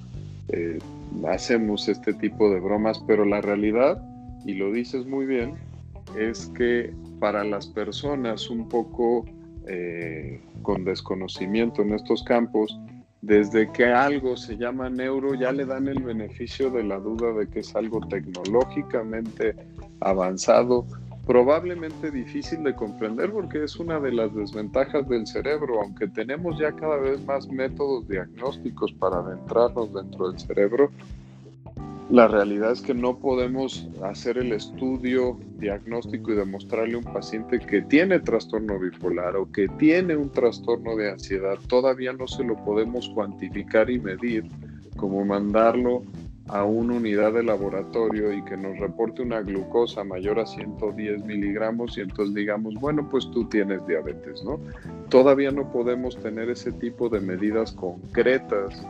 Eh, 0.49 0.79
hacemos 1.27 1.87
este 1.87 2.13
tipo 2.13 2.49
de 2.49 2.59
bromas, 2.59 2.99
pero 3.07 3.23
la 3.23 3.41
realidad, 3.41 4.03
y 4.45 4.55
lo 4.55 4.71
dices 4.71 5.05
muy 5.05 5.25
bien, 5.25 5.55
es 6.19 6.47
que 6.57 6.93
para 7.19 7.43
las 7.45 7.67
personas 7.67 8.49
un 8.49 8.67
poco 8.67 9.25
eh, 9.67 10.41
con 10.61 10.83
desconocimiento 10.83 11.81
en 11.81 11.93
estos 11.93 12.23
campos, 12.23 12.77
desde 13.21 13.71
que 13.71 13.85
algo 13.85 14.35
se 14.35 14.57
llama 14.57 14.89
neuro 14.89 15.33
ya 15.33 15.51
le 15.53 15.65
dan 15.65 15.87
el 15.87 16.03
beneficio 16.03 16.69
de 16.69 16.83
la 16.83 16.99
duda 16.99 17.31
de 17.31 17.47
que 17.47 17.61
es 17.61 17.73
algo 17.75 18.01
tecnológicamente 18.07 19.55
avanzado, 20.01 20.85
probablemente 21.25 22.11
difícil 22.11 22.63
de 22.63 22.75
comprender 22.75 23.31
porque 23.31 23.63
es 23.63 23.77
una 23.77 23.99
de 23.99 24.11
las 24.11 24.35
desventajas 24.35 25.07
del 25.07 25.25
cerebro, 25.25 25.81
aunque 25.81 26.07
tenemos 26.09 26.59
ya 26.59 26.73
cada 26.73 26.97
vez 26.97 27.23
más 27.25 27.47
métodos 27.47 28.07
diagnósticos 28.09 28.91
para 28.93 29.19
adentrarnos 29.19 29.93
dentro 29.93 30.29
del 30.29 30.39
cerebro, 30.39 30.91
la 32.09 32.27
realidad 32.27 32.73
es 32.73 32.81
que 32.81 32.93
no 32.93 33.17
podemos 33.17 33.87
hacer 34.03 34.37
el 34.37 34.51
estudio 34.51 35.39
diagnóstico 35.57 36.31
y 36.31 36.35
demostrarle 36.35 36.95
a 36.95 36.97
un 36.99 37.05
paciente 37.05 37.59
que 37.59 37.81
tiene 37.81 38.19
trastorno 38.19 38.77
bipolar 38.77 39.35
o 39.35 39.51
que 39.51 39.67
tiene 39.79 40.15
un 40.15 40.29
trastorno 40.29 40.95
de 40.95 41.11
ansiedad. 41.11 41.57
Todavía 41.67 42.13
no 42.13 42.27
se 42.27 42.43
lo 42.43 42.55
podemos 42.65 43.09
cuantificar 43.09 43.89
y 43.89 43.99
medir 43.99 44.45
como 44.95 45.25
mandarlo 45.25 46.03
a 46.49 46.65
una 46.65 46.95
unidad 46.95 47.33
de 47.33 47.41
laboratorio 47.41 48.33
y 48.33 48.43
que 48.43 48.57
nos 48.57 48.77
reporte 48.77 49.21
una 49.21 49.41
glucosa 49.41 50.03
mayor 50.03 50.39
a 50.39 50.45
110 50.45 51.25
miligramos 51.25 51.97
y 51.97 52.01
entonces 52.01 52.35
digamos, 52.35 52.75
bueno, 52.75 53.07
pues 53.09 53.31
tú 53.31 53.45
tienes 53.45 53.85
diabetes, 53.87 54.43
¿no? 54.43 54.59
Todavía 55.09 55.51
no 55.51 55.71
podemos 55.71 56.15
tener 56.17 56.49
ese 56.49 56.73
tipo 56.73 57.09
de 57.09 57.21
medidas 57.21 57.71
concretas 57.71 58.85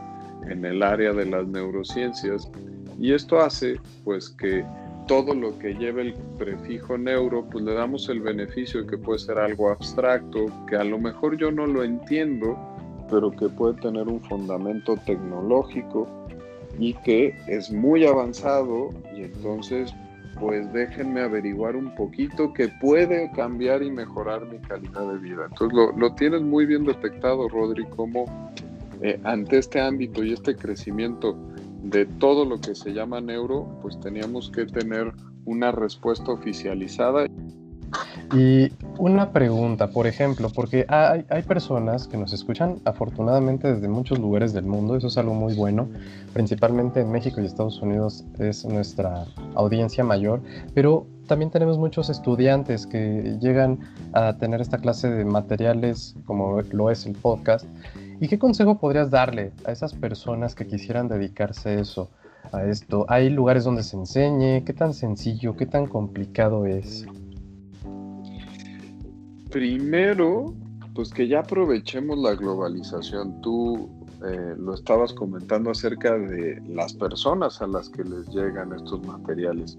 en 0.46 0.64
el 0.64 0.82
área 0.82 1.12
de 1.12 1.26
las 1.26 1.46
neurociencias 1.46 2.50
y 2.98 3.12
esto 3.12 3.40
hace 3.40 3.80
pues 4.04 4.30
que 4.30 4.64
todo 5.06 5.34
lo 5.34 5.58
que 5.58 5.74
lleve 5.74 6.02
el 6.02 6.14
prefijo 6.38 6.96
neuro, 6.96 7.44
pues 7.50 7.64
le 7.64 7.74
damos 7.74 8.08
el 8.08 8.20
beneficio 8.20 8.82
de 8.82 8.90
que 8.90 8.98
puede 8.98 9.18
ser 9.18 9.38
algo 9.38 9.70
abstracto, 9.70 10.46
que 10.68 10.76
a 10.76 10.84
lo 10.84 10.98
mejor 10.98 11.36
yo 11.36 11.50
no 11.50 11.66
lo 11.66 11.84
entiendo, 11.84 12.56
pero 13.10 13.30
que 13.30 13.48
puede 13.48 13.74
tener 13.80 14.08
un 14.08 14.20
fundamento 14.22 14.96
tecnológico 15.04 16.08
y 16.78 16.94
que 16.94 17.36
es 17.46 17.70
muy 17.70 18.06
avanzado 18.06 18.90
y 19.14 19.22
entonces 19.22 19.94
pues 20.40 20.72
déjenme 20.72 21.20
averiguar 21.20 21.76
un 21.76 21.94
poquito 21.94 22.52
que 22.52 22.68
puede 22.80 23.30
cambiar 23.32 23.82
y 23.82 23.90
mejorar 23.90 24.44
mi 24.46 24.58
calidad 24.58 25.12
de 25.12 25.18
vida. 25.18 25.46
Entonces 25.48 25.78
lo, 25.96 26.14
tienes 26.14 26.42
muy 26.42 26.66
bien 26.66 26.84
detectado, 26.84 27.48
Rodri, 27.48 27.84
como 27.86 28.24
eh, 29.00 29.20
ante 29.22 29.58
este 29.58 29.80
ámbito 29.80 30.24
y 30.24 30.32
este 30.32 30.56
crecimiento 30.56 31.38
de 31.84 32.06
todo 32.06 32.44
lo 32.44 32.60
que 32.60 32.74
se 32.74 32.92
llama 32.92 33.20
neuro, 33.20 33.68
pues 33.82 34.00
teníamos 34.00 34.50
que 34.50 34.66
tener 34.66 35.12
una 35.44 35.70
respuesta 35.70 36.32
oficializada. 36.32 37.26
Y 38.34 38.72
una 38.98 39.30
pregunta, 39.30 39.88
por 39.88 40.06
ejemplo, 40.06 40.48
porque 40.52 40.84
hay, 40.88 41.24
hay, 41.28 41.42
personas 41.42 42.08
que 42.08 42.16
nos 42.16 42.32
escuchan 42.32 42.80
afortunadamente 42.84 43.72
desde 43.72 43.86
muchos 43.86 44.18
lugares 44.18 44.52
del 44.52 44.64
mundo, 44.64 44.96
eso 44.96 45.06
es 45.06 45.18
algo 45.18 45.34
muy 45.34 45.54
bueno, 45.54 45.88
principalmente 46.32 47.00
en 47.00 47.12
México 47.12 47.40
y 47.40 47.44
Estados 47.44 47.80
Unidos 47.82 48.24
es 48.38 48.64
nuestra 48.64 49.26
audiencia 49.54 50.02
mayor, 50.02 50.40
pero 50.74 51.06
también 51.28 51.50
tenemos 51.50 51.78
muchos 51.78 52.10
estudiantes 52.10 52.86
que 52.86 53.36
llegan 53.40 53.78
a 54.12 54.36
tener 54.38 54.60
esta 54.60 54.78
clase 54.78 55.08
de 55.10 55.24
materiales 55.24 56.16
como 56.26 56.60
lo 56.72 56.90
es 56.90 57.06
el 57.06 57.12
podcast 57.12 57.66
¿Y 58.20 58.28
qué 58.28 58.38
consejo 58.38 58.78
podrías 58.78 59.10
darle 59.10 59.52
a 59.64 59.72
esas 59.72 59.92
personas 59.94 60.54
que 60.54 60.66
quisieran 60.66 61.08
dedicarse 61.08 61.70
a 61.70 61.80
eso, 61.80 62.10
a 62.52 62.64
esto? 62.64 63.06
¿Hay 63.08 63.30
lugares 63.30 63.64
donde 63.64 63.82
se 63.82 63.96
enseñe? 63.96 64.64
¿Qué 64.64 64.72
tan 64.72 64.94
sencillo, 64.94 65.56
qué 65.56 65.66
tan 65.66 65.86
complicado 65.86 66.66
es? 66.66 67.06
Primero, 69.50 70.54
pues 70.94 71.10
que 71.10 71.28
ya 71.28 71.40
aprovechemos 71.40 72.18
la 72.18 72.34
globalización. 72.34 73.40
Tú 73.40 73.88
eh, 74.26 74.54
lo 74.58 74.74
estabas 74.74 75.12
comentando 75.12 75.70
acerca 75.70 76.16
de 76.16 76.62
las 76.68 76.94
personas 76.94 77.60
a 77.60 77.66
las 77.66 77.88
que 77.88 78.04
les 78.04 78.26
llegan 78.28 78.72
estos 78.72 79.04
materiales. 79.04 79.76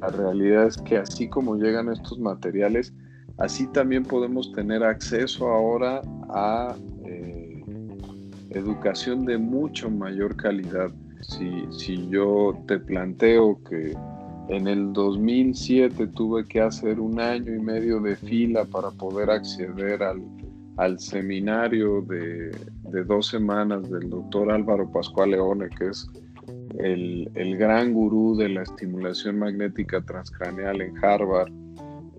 La 0.00 0.08
realidad 0.08 0.66
es 0.66 0.76
que 0.78 0.98
así 0.98 1.28
como 1.28 1.56
llegan 1.56 1.90
estos 1.90 2.18
materiales, 2.18 2.92
así 3.38 3.66
también 3.68 4.04
podemos 4.04 4.52
tener 4.52 4.84
acceso 4.84 5.48
ahora 5.48 6.02
a 6.28 6.76
educación 8.50 9.24
de 9.24 9.38
mucho 9.38 9.90
mayor 9.90 10.36
calidad. 10.36 10.90
Si, 11.20 11.66
si 11.70 12.08
yo 12.08 12.56
te 12.66 12.78
planteo 12.78 13.60
que 13.68 13.94
en 14.48 14.66
el 14.66 14.92
2007 14.92 16.06
tuve 16.08 16.44
que 16.44 16.60
hacer 16.60 17.00
un 17.00 17.20
año 17.20 17.54
y 17.54 17.58
medio 17.58 18.00
de 18.00 18.16
fila 18.16 18.64
para 18.64 18.90
poder 18.90 19.30
acceder 19.30 20.02
al, 20.02 20.22
al 20.78 20.98
seminario 20.98 22.02
de, 22.02 22.50
de, 22.90 23.04
dos 23.04 23.26
semanas 23.26 23.88
del 23.90 24.08
doctor 24.08 24.50
Álvaro 24.50 24.90
Pascual 24.90 25.32
Leone, 25.32 25.68
que 25.70 25.88
es 25.88 26.08
el, 26.78 27.30
el, 27.34 27.56
gran 27.58 27.92
gurú 27.92 28.36
de 28.36 28.48
la 28.48 28.62
estimulación 28.62 29.38
magnética 29.38 30.00
transcraneal 30.00 30.80
en 30.80 30.96
Harvard, 31.04 31.52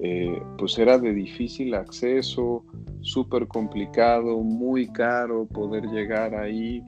eh, 0.01 0.41
pues 0.57 0.77
era 0.79 0.97
de 0.97 1.13
difícil 1.13 1.73
acceso, 1.73 2.63
súper 3.01 3.47
complicado, 3.47 4.39
muy 4.39 4.87
caro 4.87 5.45
poder 5.45 5.85
llegar 5.87 6.35
ahí 6.35 6.81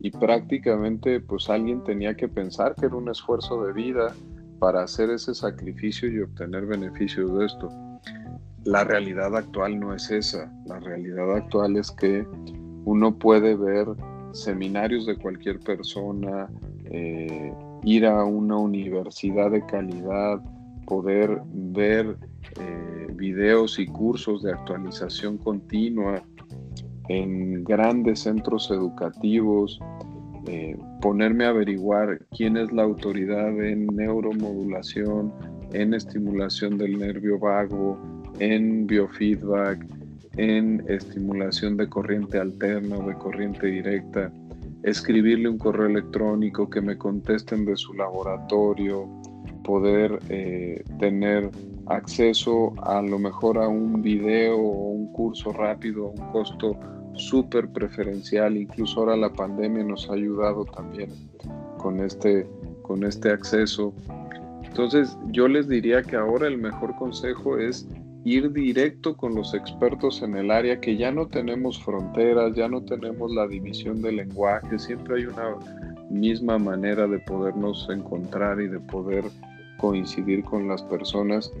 y 0.00 0.10
prácticamente 0.10 1.20
pues 1.20 1.48
alguien 1.50 1.82
tenía 1.84 2.14
que 2.14 2.28
pensar 2.28 2.74
que 2.74 2.86
era 2.86 2.96
un 2.96 3.08
esfuerzo 3.08 3.64
de 3.64 3.72
vida 3.72 4.14
para 4.58 4.82
hacer 4.82 5.10
ese 5.10 5.34
sacrificio 5.34 6.10
y 6.10 6.20
obtener 6.20 6.66
beneficios 6.66 7.38
de 7.38 7.46
esto. 7.46 7.68
La 8.64 8.84
realidad 8.84 9.36
actual 9.36 9.78
no 9.78 9.94
es 9.94 10.10
esa, 10.10 10.50
la 10.66 10.80
realidad 10.80 11.36
actual 11.36 11.76
es 11.76 11.90
que 11.90 12.26
uno 12.86 13.18
puede 13.18 13.56
ver 13.56 13.88
seminarios 14.32 15.06
de 15.06 15.16
cualquier 15.16 15.60
persona, 15.60 16.48
eh, 16.86 17.52
ir 17.82 18.06
a 18.06 18.24
una 18.24 18.56
universidad 18.56 19.50
de 19.50 19.64
calidad, 19.66 20.40
poder 20.86 21.40
ver 21.52 22.16
eh, 22.60 23.06
videos 23.14 23.78
y 23.78 23.86
cursos 23.86 24.42
de 24.42 24.52
actualización 24.52 25.38
continua 25.38 26.22
en 27.08 27.64
grandes 27.64 28.20
centros 28.20 28.70
educativos, 28.70 29.78
eh, 30.46 30.76
ponerme 31.00 31.44
a 31.44 31.50
averiguar 31.50 32.20
quién 32.36 32.56
es 32.56 32.72
la 32.72 32.82
autoridad 32.82 33.62
en 33.62 33.86
neuromodulación, 33.86 35.32
en 35.72 35.94
estimulación 35.94 36.78
del 36.78 36.98
nervio 36.98 37.38
vago, 37.38 37.98
en 38.38 38.86
biofeedback, 38.86 39.86
en 40.36 40.84
estimulación 40.88 41.76
de 41.76 41.88
corriente 41.88 42.38
alterna 42.38 42.98
o 42.98 43.08
de 43.08 43.14
corriente 43.14 43.66
directa, 43.66 44.32
escribirle 44.82 45.48
un 45.48 45.58
correo 45.58 45.86
electrónico 45.86 46.68
que 46.68 46.80
me 46.80 46.98
contesten 46.98 47.64
de 47.64 47.76
su 47.76 47.94
laboratorio, 47.94 49.08
poder 49.62 50.18
eh, 50.28 50.82
tener 50.98 51.50
acceso 51.86 52.72
a 52.82 53.02
lo 53.02 53.18
mejor 53.18 53.58
a 53.58 53.68
un 53.68 54.02
video 54.02 54.56
o 54.56 54.90
un 54.90 55.12
curso 55.12 55.52
rápido 55.52 56.06
a 56.06 56.10
un 56.10 56.32
costo 56.32 56.78
súper 57.14 57.68
preferencial. 57.68 58.56
Incluso 58.56 59.00
ahora 59.00 59.16
la 59.16 59.32
pandemia 59.32 59.84
nos 59.84 60.08
ha 60.08 60.14
ayudado 60.14 60.64
también 60.64 61.10
con 61.78 62.00
este, 62.00 62.46
con 62.82 63.04
este 63.04 63.30
acceso. 63.30 63.94
Entonces 64.62 65.16
yo 65.30 65.46
les 65.46 65.68
diría 65.68 66.02
que 66.02 66.16
ahora 66.16 66.48
el 66.48 66.58
mejor 66.58 66.96
consejo 66.96 67.58
es 67.58 67.86
ir 68.24 68.52
directo 68.52 69.16
con 69.16 69.34
los 69.34 69.54
expertos 69.54 70.22
en 70.22 70.36
el 70.36 70.50
área, 70.50 70.80
que 70.80 70.96
ya 70.96 71.12
no 71.12 71.28
tenemos 71.28 71.82
fronteras, 71.82 72.54
ya 72.56 72.68
no 72.68 72.82
tenemos 72.82 73.32
la 73.34 73.46
división 73.46 74.00
de 74.00 74.12
lenguaje, 74.12 74.78
siempre 74.78 75.16
hay 75.16 75.26
una 75.26 75.56
misma 76.08 76.58
manera 76.58 77.06
de 77.06 77.18
podernos 77.20 77.86
encontrar 77.90 78.60
y 78.60 78.68
de 78.68 78.80
poder 78.80 79.24
coincidir 79.84 80.42
con 80.44 80.66
las 80.66 80.82
personas 80.82 81.52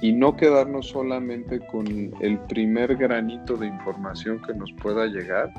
y 0.00 0.12
no 0.12 0.36
quedarnos 0.36 0.86
solamente 0.86 1.58
con 1.58 1.86
el 2.20 2.38
primer 2.48 2.94
granito 2.96 3.56
de 3.56 3.66
información 3.66 4.40
que 4.46 4.54
nos 4.54 4.72
pueda 4.74 5.06
llegar, 5.06 5.52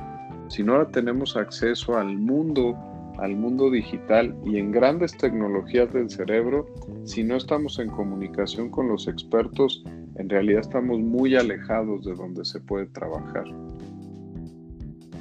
sino 0.48 0.74
ahora 0.74 0.88
tenemos 0.88 1.36
acceso 1.36 1.98
al 1.98 2.18
mundo, 2.18 2.74
al 3.18 3.36
mundo 3.36 3.70
digital 3.70 4.34
y 4.46 4.60
en 4.60 4.72
grandes 4.72 5.18
tecnologías 5.18 5.92
del 5.92 6.10
cerebro, 6.10 6.68
si 7.04 7.22
no 7.22 7.36
estamos 7.36 7.78
en 7.80 7.90
comunicación 7.90 8.70
con 8.70 8.88
los 8.88 9.10
expertos, 9.10 9.84
en 10.16 10.30
realidad 10.30 10.62
estamos 10.62 11.02
muy 11.02 11.36
alejados 11.36 12.06
de 12.06 12.16
donde 12.16 12.46
se 12.46 12.62
puede 12.62 12.86
trabajar. 12.86 13.44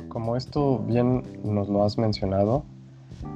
Como 0.09 0.37
esto 0.37 0.79
bien 0.87 1.25
nos 1.43 1.69
lo 1.69 1.83
has 1.83 1.99
mencionado, 1.99 2.65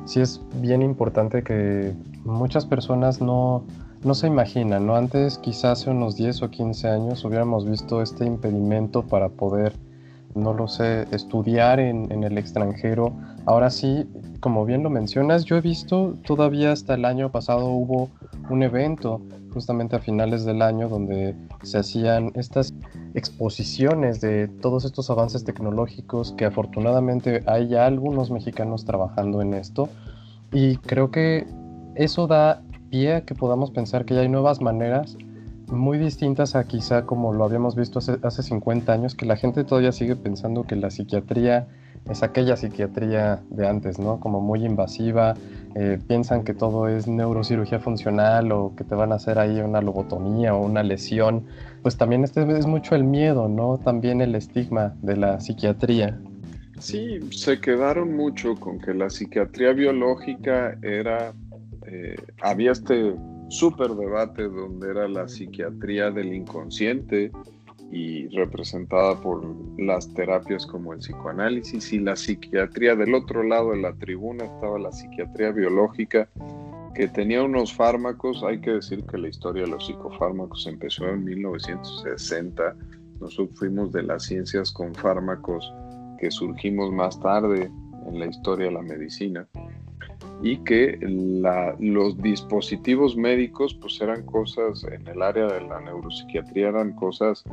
sí 0.04 0.20
es 0.20 0.40
bien 0.60 0.80
importante 0.80 1.42
que 1.42 1.92
muchas 2.24 2.66
personas 2.66 3.20
no, 3.20 3.64
no 4.02 4.14
se 4.14 4.26
imaginan, 4.26 4.86
¿no? 4.86 4.96
Antes, 4.96 5.38
quizás 5.38 5.80
hace 5.80 5.90
unos 5.90 6.16
10 6.16 6.42
o 6.42 6.50
15 6.50 6.88
años, 6.88 7.24
hubiéramos 7.24 7.68
visto 7.68 8.02
este 8.02 8.24
impedimento 8.24 9.02
para 9.02 9.28
poder, 9.28 9.74
no 10.34 10.52
lo 10.54 10.68
sé, 10.68 11.06
estudiar 11.10 11.80
en, 11.80 12.10
en, 12.10 12.24
el 12.24 12.38
extranjero. 12.38 13.12
Ahora 13.46 13.70
sí, 13.70 14.06
como 14.40 14.64
bien 14.64 14.82
lo 14.82 14.90
mencionas, 14.90 15.44
yo 15.44 15.56
he 15.56 15.60
visto 15.60 16.14
todavía 16.26 16.72
hasta 16.72 16.94
el 16.94 17.04
año 17.04 17.30
pasado 17.30 17.66
hubo 17.66 18.08
un 18.50 18.62
evento 18.62 19.20
justamente 19.52 19.96
a 19.96 19.98
finales 19.98 20.44
del 20.44 20.62
año 20.62 20.88
donde 20.88 21.36
se 21.62 21.78
hacían 21.78 22.32
estas 22.34 22.72
exposiciones 23.14 24.20
de 24.20 24.48
todos 24.48 24.84
estos 24.84 25.10
avances 25.10 25.44
tecnológicos 25.44 26.32
que 26.32 26.46
afortunadamente 26.46 27.42
hay 27.46 27.68
ya 27.68 27.86
algunos 27.86 28.30
mexicanos 28.30 28.84
trabajando 28.84 29.42
en 29.42 29.54
esto 29.54 29.88
y 30.52 30.76
creo 30.78 31.10
que 31.10 31.46
eso 31.94 32.26
da 32.26 32.62
pie 32.90 33.14
a 33.14 33.20
que 33.24 33.34
podamos 33.34 33.70
pensar 33.70 34.04
que 34.04 34.14
ya 34.14 34.20
hay 34.20 34.28
nuevas 34.28 34.60
maneras 34.60 35.16
muy 35.68 35.98
distintas 35.98 36.54
a 36.54 36.64
quizá 36.64 37.06
como 37.06 37.32
lo 37.32 37.44
habíamos 37.44 37.74
visto 37.74 37.98
hace, 37.98 38.18
hace 38.22 38.42
50 38.42 38.92
años, 38.92 39.14
que 39.14 39.24
la 39.24 39.36
gente 39.36 39.64
todavía 39.64 39.92
sigue 39.92 40.16
pensando 40.16 40.64
que 40.64 40.76
la 40.76 40.90
psiquiatría 40.90 41.66
es 42.10 42.22
aquella 42.22 42.56
psiquiatría 42.56 43.42
de 43.48 43.66
antes, 43.66 43.98
¿no? 43.98 44.18
Como 44.20 44.40
muy 44.40 44.64
invasiva, 44.64 45.34
eh, 45.74 45.98
piensan 46.06 46.42
que 46.42 46.52
todo 46.52 46.88
es 46.88 47.06
neurocirugía 47.06 47.78
funcional 47.78 48.52
o 48.52 48.74
que 48.76 48.84
te 48.84 48.94
van 48.94 49.12
a 49.12 49.16
hacer 49.16 49.38
ahí 49.38 49.60
una 49.60 49.80
lobotomía 49.80 50.54
o 50.54 50.64
una 50.64 50.82
lesión. 50.82 51.46
Pues 51.82 51.96
también 51.96 52.24
este 52.24 52.42
es 52.58 52.66
mucho 52.66 52.94
el 52.94 53.04
miedo, 53.04 53.48
¿no? 53.48 53.78
También 53.78 54.20
el 54.20 54.34
estigma 54.34 54.94
de 55.00 55.16
la 55.16 55.40
psiquiatría. 55.40 56.18
Sí, 56.78 57.20
se 57.30 57.60
quedaron 57.60 58.16
mucho 58.16 58.56
con 58.56 58.80
que 58.80 58.92
la 58.92 59.08
psiquiatría 59.08 59.72
biológica 59.72 60.76
era, 60.82 61.32
eh, 61.92 62.16
había 62.40 62.72
este 62.72 63.14
súper 63.50 63.90
debate 63.90 64.48
donde 64.48 64.90
era 64.90 65.06
la 65.08 65.28
psiquiatría 65.28 66.10
del 66.10 66.32
inconsciente 66.32 67.30
y 67.90 68.28
representada 68.28 69.20
por 69.20 69.44
las 69.78 70.10
terapias 70.14 70.64
como 70.64 70.94
el 70.94 71.00
psicoanálisis 71.00 71.92
y 71.92 71.98
la 71.98 72.16
psiquiatría. 72.16 72.96
Del 72.96 73.14
otro 73.14 73.42
lado 73.42 73.72
de 73.72 73.82
la 73.82 73.92
tribuna. 73.92 74.44
Estaba 74.46 74.78
la 74.78 74.90
psiquiatría 74.90 75.50
biológica 75.52 76.26
que 76.94 77.08
tenía 77.08 77.42
unos 77.42 77.74
fármacos, 77.74 78.42
hay 78.42 78.58
que 78.60 78.70
decir 78.70 79.04
que 79.04 79.18
la 79.18 79.28
historia 79.28 79.64
de 79.64 79.70
los 79.70 79.86
psicofármacos 79.86 80.66
empezó 80.66 81.06
en 81.08 81.24
1960, 81.24 82.76
nosotros 83.20 83.58
fuimos 83.58 83.92
de 83.92 84.02
las 84.02 84.24
ciencias 84.24 84.70
con 84.72 84.94
fármacos 84.94 85.72
que 86.18 86.30
surgimos 86.30 86.92
más 86.92 87.18
tarde 87.20 87.70
en 88.06 88.18
la 88.18 88.26
historia 88.26 88.66
de 88.66 88.72
la 88.72 88.82
medicina 88.82 89.48
y 90.42 90.56
que 90.58 90.98
los 91.78 92.20
dispositivos 92.20 93.16
médicos 93.16 93.74
pues 93.74 94.00
eran 94.00 94.24
cosas 94.26 94.84
en 94.84 95.06
el 95.06 95.22
área 95.22 95.46
de 95.46 95.60
la 95.60 95.80
neuropsiquiatría 95.80 96.68
eran 96.68 96.92
cosas 96.94 97.44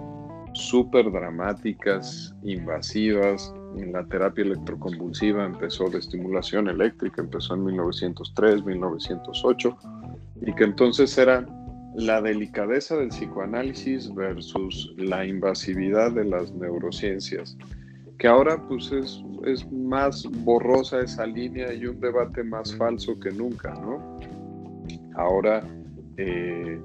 súper 0.54 1.12
dramáticas, 1.12 2.36
invasivas. 2.44 3.54
La 3.76 4.04
terapia 4.06 4.44
electroconvulsiva 4.44 5.46
empezó 5.46 5.90
de 5.90 6.00
estimulación 6.00 6.68
eléctrica, 6.68 7.22
empezó 7.22 7.54
en 7.54 7.66
1903, 7.66 8.66
1908, 8.66 9.78
y 10.42 10.54
que 10.54 10.64
entonces 10.64 11.16
era 11.18 11.46
la 11.96 12.22
delicadeza 12.22 12.98
del 12.98 13.10
psicoanálisis 13.10 14.14
versus 14.16 14.94
la 14.98 15.26
invasividad 15.26 16.12
de 16.12 16.26
las 16.26 16.52
neurociencias, 16.54 17.58
que 18.20 18.28
ahora 18.28 18.62
pues 18.68 18.92
es, 18.92 19.24
es 19.46 19.72
más 19.72 20.28
borrosa 20.44 21.00
esa 21.00 21.26
línea 21.26 21.74
y 21.74 21.86
un 21.86 22.00
debate 22.00 22.44
más 22.44 22.76
falso 22.76 23.18
que 23.18 23.32
nunca, 23.32 23.74
¿no? 23.76 24.20
Ahora 25.16 25.64
eh, 26.18 26.80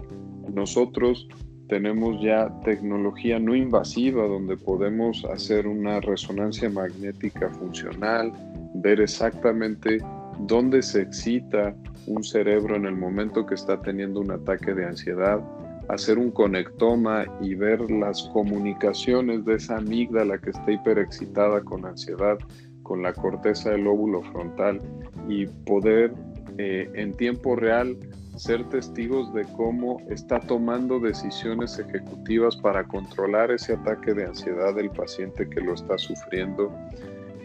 nosotros 0.55 1.29
tenemos 1.68 2.23
ya 2.23 2.49
tecnología 2.64 3.40
no 3.40 3.55
invasiva 3.57 4.27
donde 4.29 4.57
podemos 4.57 5.25
hacer 5.25 5.66
una 5.66 6.01
resonancia 6.01 6.70
magnética 6.70 7.51
funcional, 7.51 8.33
ver 8.75 9.01
exactamente 9.01 9.99
dónde 10.40 10.83
se 10.83 11.03
excita 11.03 11.75
un 12.07 12.23
cerebro 12.23 12.77
en 12.77 12.85
el 12.85 12.97
momento 12.97 13.44
que 13.44 13.55
está 13.55 13.81
teniendo 13.81 14.20
un 14.20 14.31
ataque 14.31 14.73
de 14.73 14.87
ansiedad, 14.87 15.40
hacer 15.88 16.18
un 16.18 16.31
conectoma 16.31 17.25
y 17.40 17.55
ver 17.55 17.90
las 17.90 18.23
comunicaciones 18.33 19.44
de 19.44 19.55
esa 19.55 19.79
amígdala 19.79 20.38
que 20.38 20.51
está 20.51 20.73
hiperexcitada 20.73 21.62
con 21.62 21.85
ansiedad, 21.85 22.38
con 22.83 23.03
la 23.03 23.12
corteza 23.12 23.70
del 23.70 23.87
óvulo 23.87 24.23
frontal 24.23 24.81
y 25.29 25.47
poder 25.47 26.12
eh, 26.59 26.90
en 26.94 27.14
tiempo 27.14 27.57
real 27.57 27.97
ser 28.37 28.68
testigos 28.68 29.33
de 29.33 29.44
cómo 29.57 30.01
está 30.11 30.40
tomando 30.40 30.99
decisiones 30.99 31.79
ejecutivas 31.79 32.57
para 32.57 32.85
controlar 32.85 33.51
ese 33.51 33.75
ataque 33.75 34.12
de 34.12 34.27
ansiedad 34.27 34.75
del 34.75 34.90
paciente 34.90 35.49
que 35.49 35.61
lo 35.61 35.75
está 35.75 35.99
sufriendo 35.99 36.73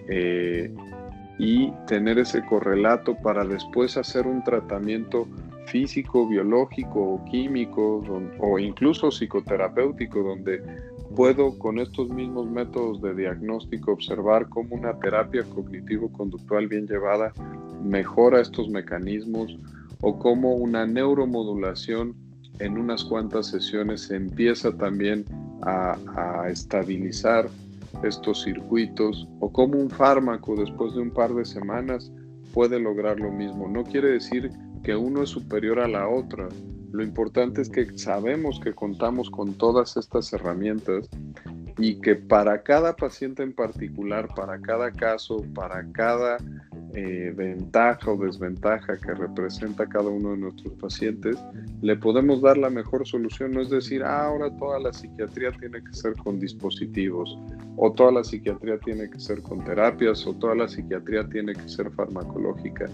eh, 0.07 0.73
y 1.37 1.71
tener 1.87 2.19
ese 2.19 2.43
correlato 2.45 3.15
para 3.15 3.45
después 3.45 3.97
hacer 3.97 4.25
un 4.27 4.43
tratamiento 4.43 5.27
físico, 5.71 6.27
biológico 6.27 6.99
o 6.99 7.25
químico 7.25 8.03
o 8.39 8.59
incluso 8.59 9.09
psicoterapéutico 9.09 10.21
donde 10.23 10.61
puedo 11.15 11.57
con 11.57 11.79
estos 11.79 12.09
mismos 12.09 12.49
métodos 12.49 13.01
de 13.01 13.15
diagnóstico 13.15 13.93
observar 13.93 14.47
cómo 14.49 14.75
una 14.75 14.97
terapia 14.99 15.43
cognitivo-conductual 15.43 16.67
bien 16.67 16.87
llevada 16.87 17.33
mejora 17.83 18.41
estos 18.41 18.69
mecanismos 18.69 19.57
o 20.01 20.17
cómo 20.17 20.55
una 20.55 20.85
neuromodulación 20.85 22.15
en 22.59 22.77
unas 22.77 23.03
cuantas 23.03 23.47
sesiones 23.47 24.11
empieza 24.11 24.75
también 24.77 25.25
a, 25.61 25.97
estabilizar 26.49 27.49
estos 28.03 28.43
circuitos 28.43 29.27
o 29.39 29.51
cómo 29.51 29.77
un 29.77 29.89
fármaco 29.89 30.55
después 30.55 30.93
de 30.93 31.01
un 31.01 31.11
par 31.11 31.33
de 31.33 31.43
semanas 31.43 32.11
puede 32.53 32.79
lograr 32.79 33.19
lo 33.19 33.31
mismo. 33.31 33.67
No 33.67 33.83
quiere 33.83 34.11
decir 34.11 34.49
que 34.83 34.95
uno 34.95 35.23
es 35.23 35.29
superior 35.29 35.79
a 35.79 35.87
la 35.87 36.07
otra. 36.07 36.47
Lo 36.91 37.03
importante 37.03 37.61
es 37.61 37.69
que 37.69 37.97
sabemos 37.97 38.59
que 38.59 38.73
contamos 38.73 39.29
con 39.29 39.53
todas 39.53 39.95
estas 39.97 40.33
herramientas 40.33 41.09
y 41.77 42.01
que 42.01 42.15
para 42.15 42.61
cada 42.63 42.95
paciente 42.95 43.43
en 43.43 43.53
particular, 43.53 44.27
para 44.35 44.59
cada 44.59 44.91
caso, 44.91 45.45
para 45.53 45.85
cada 45.91 46.37
eh, 46.95 47.31
ventaja 47.35 48.11
o 48.11 48.17
desventaja 48.17 48.97
que 48.97 49.13
representa 49.13 49.87
cada 49.87 50.09
uno 50.09 50.31
de 50.31 50.37
nuestros 50.37 50.73
pacientes, 50.73 51.37
le 51.81 51.95
podemos 51.95 52.41
dar 52.41 52.57
la 52.57 52.69
mejor 52.69 53.07
solución. 53.07 53.51
No 53.51 53.61
es 53.61 53.69
decir, 53.69 54.03
ah, 54.03 54.25
ahora 54.25 54.49
toda 54.57 54.79
la 54.79 54.91
psiquiatría 54.91 55.51
tiene 55.51 55.83
que 55.83 55.93
ser 55.93 56.13
con 56.15 56.39
dispositivos, 56.39 57.37
o 57.77 57.91
toda 57.93 58.11
la 58.11 58.23
psiquiatría 58.23 58.79
tiene 58.79 59.09
que 59.09 59.19
ser 59.19 59.41
con 59.43 59.63
terapias, 59.63 60.25
o 60.25 60.33
toda 60.33 60.55
la 60.55 60.67
psiquiatría 60.67 61.29
tiene 61.29 61.53
que 61.53 61.69
ser 61.69 61.91
farmacológica. 61.91 62.87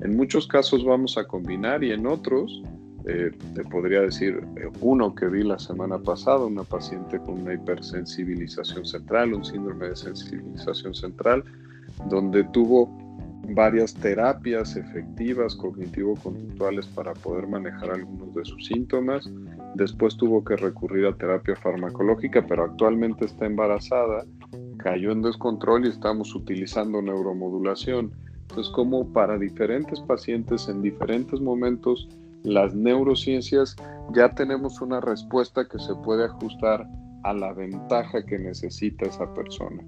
En 0.00 0.16
muchos 0.16 0.46
casos 0.46 0.84
vamos 0.84 1.18
a 1.18 1.24
combinar 1.24 1.82
y 1.82 1.92
en 1.92 2.06
otros, 2.06 2.62
eh, 3.06 3.32
te 3.54 3.64
podría 3.64 4.02
decir, 4.02 4.40
eh, 4.56 4.68
uno 4.80 5.14
que 5.14 5.26
vi 5.26 5.42
la 5.42 5.58
semana 5.58 5.98
pasada, 5.98 6.44
una 6.44 6.62
paciente 6.62 7.18
con 7.18 7.42
una 7.42 7.54
hipersensibilización 7.54 8.84
central, 8.84 9.34
un 9.34 9.44
síndrome 9.44 9.88
de 9.88 9.96
sensibilización 9.96 10.94
central, 10.94 11.42
donde 12.08 12.44
tuvo 12.44 12.88
varias 13.54 13.94
terapias 13.94 14.76
efectivas 14.76 15.56
cognitivo-conductuales 15.56 16.86
para 16.88 17.14
poder 17.14 17.48
manejar 17.48 17.90
algunos 17.90 18.34
de 18.34 18.44
sus 18.44 18.66
síntomas. 18.66 19.28
Después 19.74 20.16
tuvo 20.16 20.44
que 20.44 20.56
recurrir 20.56 21.06
a 21.06 21.16
terapia 21.16 21.56
farmacológica, 21.56 22.46
pero 22.46 22.64
actualmente 22.64 23.24
está 23.24 23.46
embarazada, 23.46 24.24
cayó 24.78 25.12
en 25.12 25.22
descontrol 25.22 25.86
y 25.86 25.88
estamos 25.88 26.34
utilizando 26.34 27.00
neuromodulación. 27.00 28.12
Entonces, 28.48 28.72
como 28.72 29.12
para 29.12 29.38
diferentes 29.38 30.00
pacientes 30.00 30.68
en 30.68 30.82
diferentes 30.82 31.40
momentos, 31.40 32.08
las 32.44 32.74
neurociencias 32.74 33.76
ya 34.14 34.34
tenemos 34.34 34.80
una 34.80 35.00
respuesta 35.00 35.68
que 35.68 35.78
se 35.78 35.94
puede 35.96 36.24
ajustar 36.24 36.88
a 37.24 37.32
la 37.34 37.52
ventaja 37.52 38.24
que 38.24 38.38
necesita 38.38 39.06
esa 39.06 39.32
persona. 39.34 39.84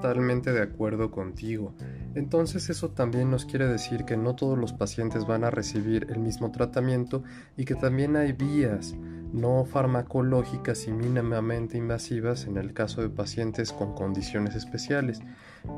Totalmente 0.00 0.52
de 0.52 0.62
acuerdo 0.62 1.10
contigo 1.10 1.74
Entonces 2.14 2.70
eso 2.70 2.90
también 2.90 3.30
nos 3.30 3.44
quiere 3.44 3.66
decir 3.66 4.04
que 4.04 4.16
no 4.16 4.34
todos 4.34 4.56
los 4.56 4.72
pacientes 4.72 5.26
van 5.26 5.44
a 5.44 5.50
recibir 5.50 6.06
el 6.10 6.20
mismo 6.20 6.52
tratamiento 6.52 7.24
y 7.56 7.64
que 7.64 7.74
también 7.74 8.16
hay 8.16 8.32
vías 8.32 8.94
no 9.32 9.64
farmacológicas 9.64 10.86
y 10.86 10.92
mínimamente 10.92 11.76
invasivas 11.76 12.46
en 12.46 12.56
el 12.56 12.72
caso 12.72 13.02
de 13.02 13.10
pacientes 13.10 13.72
con 13.72 13.94
condiciones 13.94 14.54
especiales. 14.54 15.20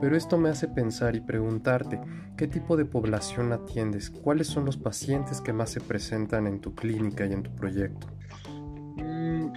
Pero 0.00 0.16
esto 0.16 0.38
me 0.38 0.50
hace 0.50 0.68
pensar 0.68 1.16
y 1.16 1.20
preguntarte, 1.20 2.00
¿qué 2.36 2.46
tipo 2.46 2.76
de 2.76 2.84
población 2.84 3.52
atiendes? 3.52 4.10
¿Cuáles 4.10 4.46
son 4.46 4.64
los 4.66 4.76
pacientes 4.76 5.40
que 5.40 5.52
más 5.52 5.70
se 5.70 5.80
presentan 5.80 6.46
en 6.46 6.60
tu 6.60 6.74
clínica 6.74 7.26
y 7.26 7.32
en 7.32 7.42
tu 7.42 7.50
proyecto? 7.54 8.06
Mm, 8.96 9.52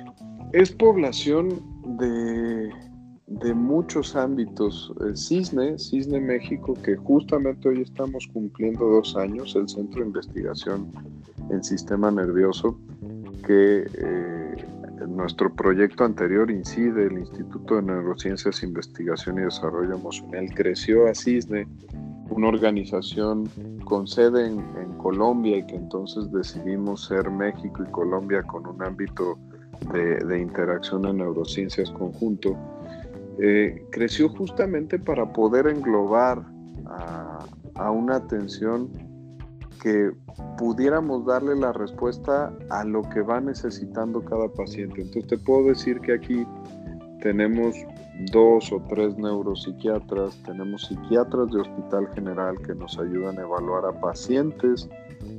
es 0.53 0.71
población 0.71 1.61
de, 1.97 2.69
de 3.41 3.53
muchos 3.53 4.15
ámbitos. 4.15 4.93
CISNE, 5.15 5.77
CISNE 5.79 6.19
México, 6.19 6.73
que 6.83 6.95
justamente 6.95 7.69
hoy 7.69 7.81
estamos 7.81 8.27
cumpliendo 8.31 8.85
dos 8.85 9.15
años, 9.15 9.55
el 9.55 9.67
Centro 9.67 10.01
de 10.01 10.07
Investigación 10.07 10.91
en 11.49 11.63
Sistema 11.63 12.11
Nervioso, 12.11 12.77
que 13.45 13.85
eh, 13.97 14.55
nuestro 15.07 15.53
proyecto 15.53 16.03
anterior 16.03 16.49
incide, 16.49 17.07
el 17.07 17.19
Instituto 17.19 17.75
de 17.75 17.83
Neurociencias, 17.83 18.63
Investigación 18.63 19.39
y 19.39 19.41
Desarrollo 19.43 19.95
Emocional, 19.95 20.49
creció 20.53 21.07
a 21.07 21.15
CISNE, 21.15 21.67
una 22.29 22.47
organización 22.47 23.49
con 23.85 24.07
sede 24.07 24.47
en, 24.47 24.83
Colombia 25.03 25.57
y 25.57 25.65
que 25.65 25.75
entonces 25.75 26.31
decidimos 26.31 27.07
ser 27.07 27.29
México 27.29 27.83
y 27.85 27.91
Colombia 27.91 28.41
con 28.41 28.65
un 28.65 28.81
ámbito 28.81 29.37
de, 29.91 30.39
interacción 30.39 31.05
en 31.05 31.17
neurociencias 31.17 31.91
conjunto, 31.91 32.55
eh, 33.39 33.85
creció 33.91 34.29
justamente 34.29 34.99
para 34.99 35.31
poder 35.33 35.67
englobar 35.67 36.43
a, 36.85 37.45
a 37.75 37.91
una 37.91 38.17
atención 38.17 38.89
que 39.81 40.11
pudiéramos 40.57 41.25
darle 41.25 41.55
la 41.55 41.73
respuesta 41.73 42.53
a 42.69 42.83
lo 42.85 43.01
que 43.09 43.21
va 43.21 43.41
necesitando 43.41 44.23
cada 44.23 44.47
paciente. 44.47 45.01
Entonces 45.01 45.27
te 45.27 45.37
puedo 45.37 45.67
decir 45.67 45.99
que 45.99 46.13
aquí 46.13 46.45
tenemos 47.21 47.75
dos 48.31 48.71
o 48.71 48.81
tres 48.89 49.17
neuropsiquiatras, 49.17 50.35
tenemos 50.43 50.83
psiquiatras 50.83 51.49
de 51.51 51.61
hospital 51.61 52.07
general 52.13 52.57
que 52.61 52.75
nos 52.75 52.97
ayudan 52.99 53.37
a 53.39 53.41
evaluar 53.41 53.85
a 53.85 53.99
pacientes 53.99 54.89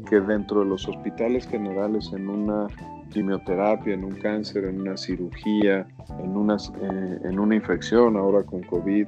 que 0.09 0.21
dentro 0.21 0.61
de 0.61 0.67
los 0.67 0.89
hospitales 0.89 1.47
generales 1.47 2.11
en 2.13 2.29
una 2.29 2.67
quimioterapia, 3.11 3.95
en 3.95 4.05
un 4.05 4.15
cáncer, 4.15 4.65
en 4.65 4.81
una 4.81 4.97
cirugía, 4.97 5.87
en 6.19 6.51
eh, 6.51 7.21
en 7.25 7.39
una 7.39 7.55
infección 7.55 8.17
ahora 8.17 8.43
con 8.43 8.63
COVID, 8.63 9.07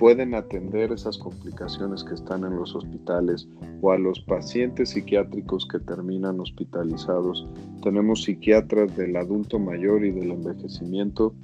pueden 0.00 0.34
atender 0.34 0.92
esas 0.92 1.18
complicaciones 1.18 2.02
que 2.02 2.14
están 2.14 2.42
en 2.44 2.56
los 2.56 2.74
hospitales 2.74 3.46
o 3.82 3.92
a 3.92 3.98
los 3.98 4.18
pacientes 4.20 4.90
psiquiátricos 4.90 5.68
que 5.68 5.78
terminan 5.78 6.40
hospitalizados. 6.40 7.46
Tenemos 7.82 8.22
psiquiatras 8.22 8.96
del 8.96 9.14
adulto 9.16 9.58
mayor 9.58 10.02
y 10.02 10.10
del 10.10 10.30
envejecimiento 10.30 11.34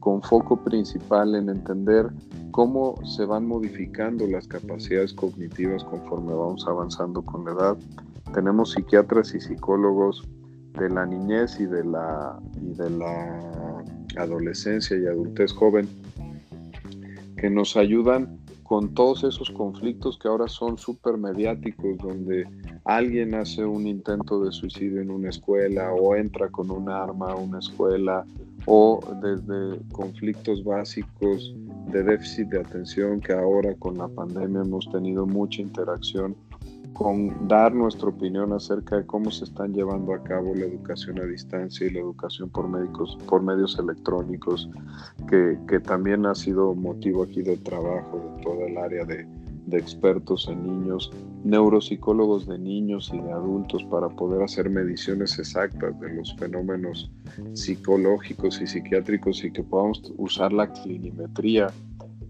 con 0.00 0.22
foco 0.22 0.64
principal 0.64 1.34
en 1.34 1.50
entender 1.50 2.08
cómo 2.52 2.94
se 3.04 3.26
van 3.26 3.44
modificando 3.46 4.26
las 4.26 4.48
capacidades 4.48 5.12
cognitivas 5.12 5.84
conforme 5.84 6.32
vamos 6.32 6.66
avanzando 6.66 7.20
con 7.20 7.44
la 7.44 7.52
edad. 7.52 7.76
Tenemos 8.32 8.70
psiquiatras 8.70 9.34
y 9.34 9.40
psicólogos 9.40 10.26
de 10.78 10.90
la 10.90 11.06
niñez 11.06 11.58
y 11.60 11.66
de 11.66 11.84
la, 11.84 12.38
y 12.60 12.74
de 12.74 12.90
la 12.90 13.84
adolescencia 14.16 14.96
y 14.96 15.06
adultez 15.06 15.52
joven 15.52 15.88
que 17.36 17.50
nos 17.50 17.76
ayudan 17.76 18.38
con 18.62 18.94
todos 18.94 19.22
esos 19.22 19.50
conflictos 19.50 20.18
que 20.18 20.26
ahora 20.26 20.48
son 20.48 20.76
súper 20.76 21.16
mediáticos, 21.18 21.96
donde 21.98 22.48
alguien 22.84 23.34
hace 23.34 23.64
un 23.64 23.86
intento 23.86 24.42
de 24.42 24.50
suicidio 24.50 25.00
en 25.00 25.10
una 25.10 25.28
escuela 25.28 25.92
o 25.92 26.16
entra 26.16 26.48
con 26.48 26.70
un 26.70 26.88
arma 26.88 27.32
a 27.32 27.36
una 27.36 27.60
escuela 27.60 28.24
o 28.64 29.00
desde 29.22 29.78
conflictos 29.92 30.64
básicos 30.64 31.54
de 31.92 32.02
déficit 32.02 32.48
de 32.48 32.60
atención 32.60 33.20
que 33.20 33.32
ahora 33.32 33.74
con 33.76 33.98
la 33.98 34.08
pandemia 34.08 34.62
hemos 34.62 34.90
tenido 34.90 35.26
mucha 35.26 35.62
interacción 35.62 36.36
con 36.96 37.46
dar 37.46 37.74
nuestra 37.74 38.08
opinión 38.08 38.52
acerca 38.54 38.96
de 38.96 39.06
cómo 39.06 39.30
se 39.30 39.44
están 39.44 39.74
llevando 39.74 40.14
a 40.14 40.22
cabo 40.22 40.54
la 40.54 40.64
educación 40.64 41.20
a 41.20 41.24
distancia 41.24 41.86
y 41.86 41.90
la 41.90 42.00
educación 42.00 42.48
por, 42.48 43.42
medios 43.42 43.78
electrónicos, 43.78 44.70
que, 45.28 45.58
que 45.68 45.78
también 45.78 46.24
ha 46.24 46.34
sido 46.34 46.74
motivo 46.74 47.24
aquí 47.24 47.42
de 47.42 47.58
trabajo 47.58 48.18
de 48.18 48.42
toda 48.42 48.66
el 48.66 48.78
área 48.78 49.04
de, 49.04 49.26
de 49.66 49.78
expertos 49.78 50.48
en 50.48 50.62
niños, 50.62 51.10
neuropsicólogos 51.44 52.46
de 52.46 52.58
niños 52.58 53.10
y 53.12 53.18
de 53.20 53.30
adultos 53.30 53.84
para 53.84 54.08
poder 54.08 54.42
hacer 54.42 54.70
mediciones 54.70 55.38
exactas 55.38 56.00
de 56.00 56.14
los 56.14 56.34
fenómenos 56.36 57.10
psicológicos 57.52 58.60
y 58.62 58.66
psiquiátricos 58.66 59.44
y 59.44 59.52
que 59.52 59.62
podamos 59.62 60.02
usar 60.16 60.52
la 60.52 60.72
clinimetría 60.72 61.66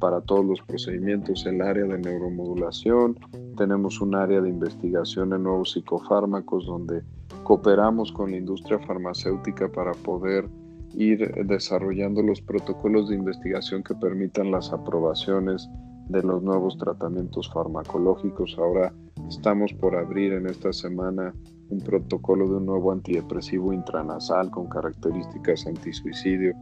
para 0.00 0.20
todos 0.20 0.44
los 0.44 0.60
procedimientos, 0.62 1.46
el 1.46 1.62
área 1.62 1.84
de 1.84 1.98
neuromodulación, 1.98 3.16
tenemos 3.56 4.00
un 4.00 4.14
área 4.14 4.40
de 4.40 4.48
investigación 4.48 5.32
en 5.32 5.42
nuevos 5.42 5.72
psicofármacos 5.72 6.66
donde 6.66 7.02
cooperamos 7.42 8.12
con 8.12 8.30
la 8.30 8.36
industria 8.36 8.78
farmacéutica 8.78 9.70
para 9.70 9.92
poder 9.92 10.48
ir 10.94 11.18
desarrollando 11.46 12.22
los 12.22 12.40
protocolos 12.40 13.08
de 13.08 13.16
investigación 13.16 13.82
que 13.82 13.94
permitan 13.94 14.50
las 14.50 14.72
aprobaciones 14.72 15.68
de 16.08 16.22
los 16.22 16.42
nuevos 16.42 16.78
tratamientos 16.78 17.50
farmacológicos. 17.52 18.56
Ahora 18.58 18.92
estamos 19.28 19.72
por 19.74 19.96
abrir 19.96 20.32
en 20.32 20.46
esta 20.46 20.72
semana 20.72 21.34
un 21.68 21.80
protocolo 21.80 22.48
de 22.48 22.56
un 22.56 22.66
nuevo 22.66 22.92
antidepresivo 22.92 23.72
intranasal 23.72 24.50
con 24.50 24.68
características 24.68 25.66
antisuicidio 25.66 26.54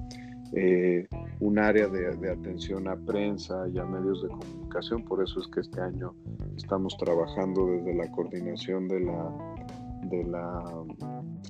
eh, 0.56 1.08
un 1.40 1.58
área 1.58 1.88
de, 1.88 2.30
atención 2.30 2.86
a 2.88 2.96
prensa 2.96 3.66
y 3.72 3.78
a 3.78 3.84
medios 3.84 4.22
de 4.22 4.28
comunicación. 4.28 5.04
Por 5.04 5.22
eso 5.22 5.40
es 5.40 5.48
que 5.48 5.60
este 5.60 5.80
año 5.80 6.14
estamos 6.56 6.96
trabajando 6.96 7.66
desde 7.66 7.94
la 7.94 8.10
coordinación 8.12 8.86
de 8.86 9.00
la, 9.00 9.32
de 10.04 10.24
la 10.24 10.62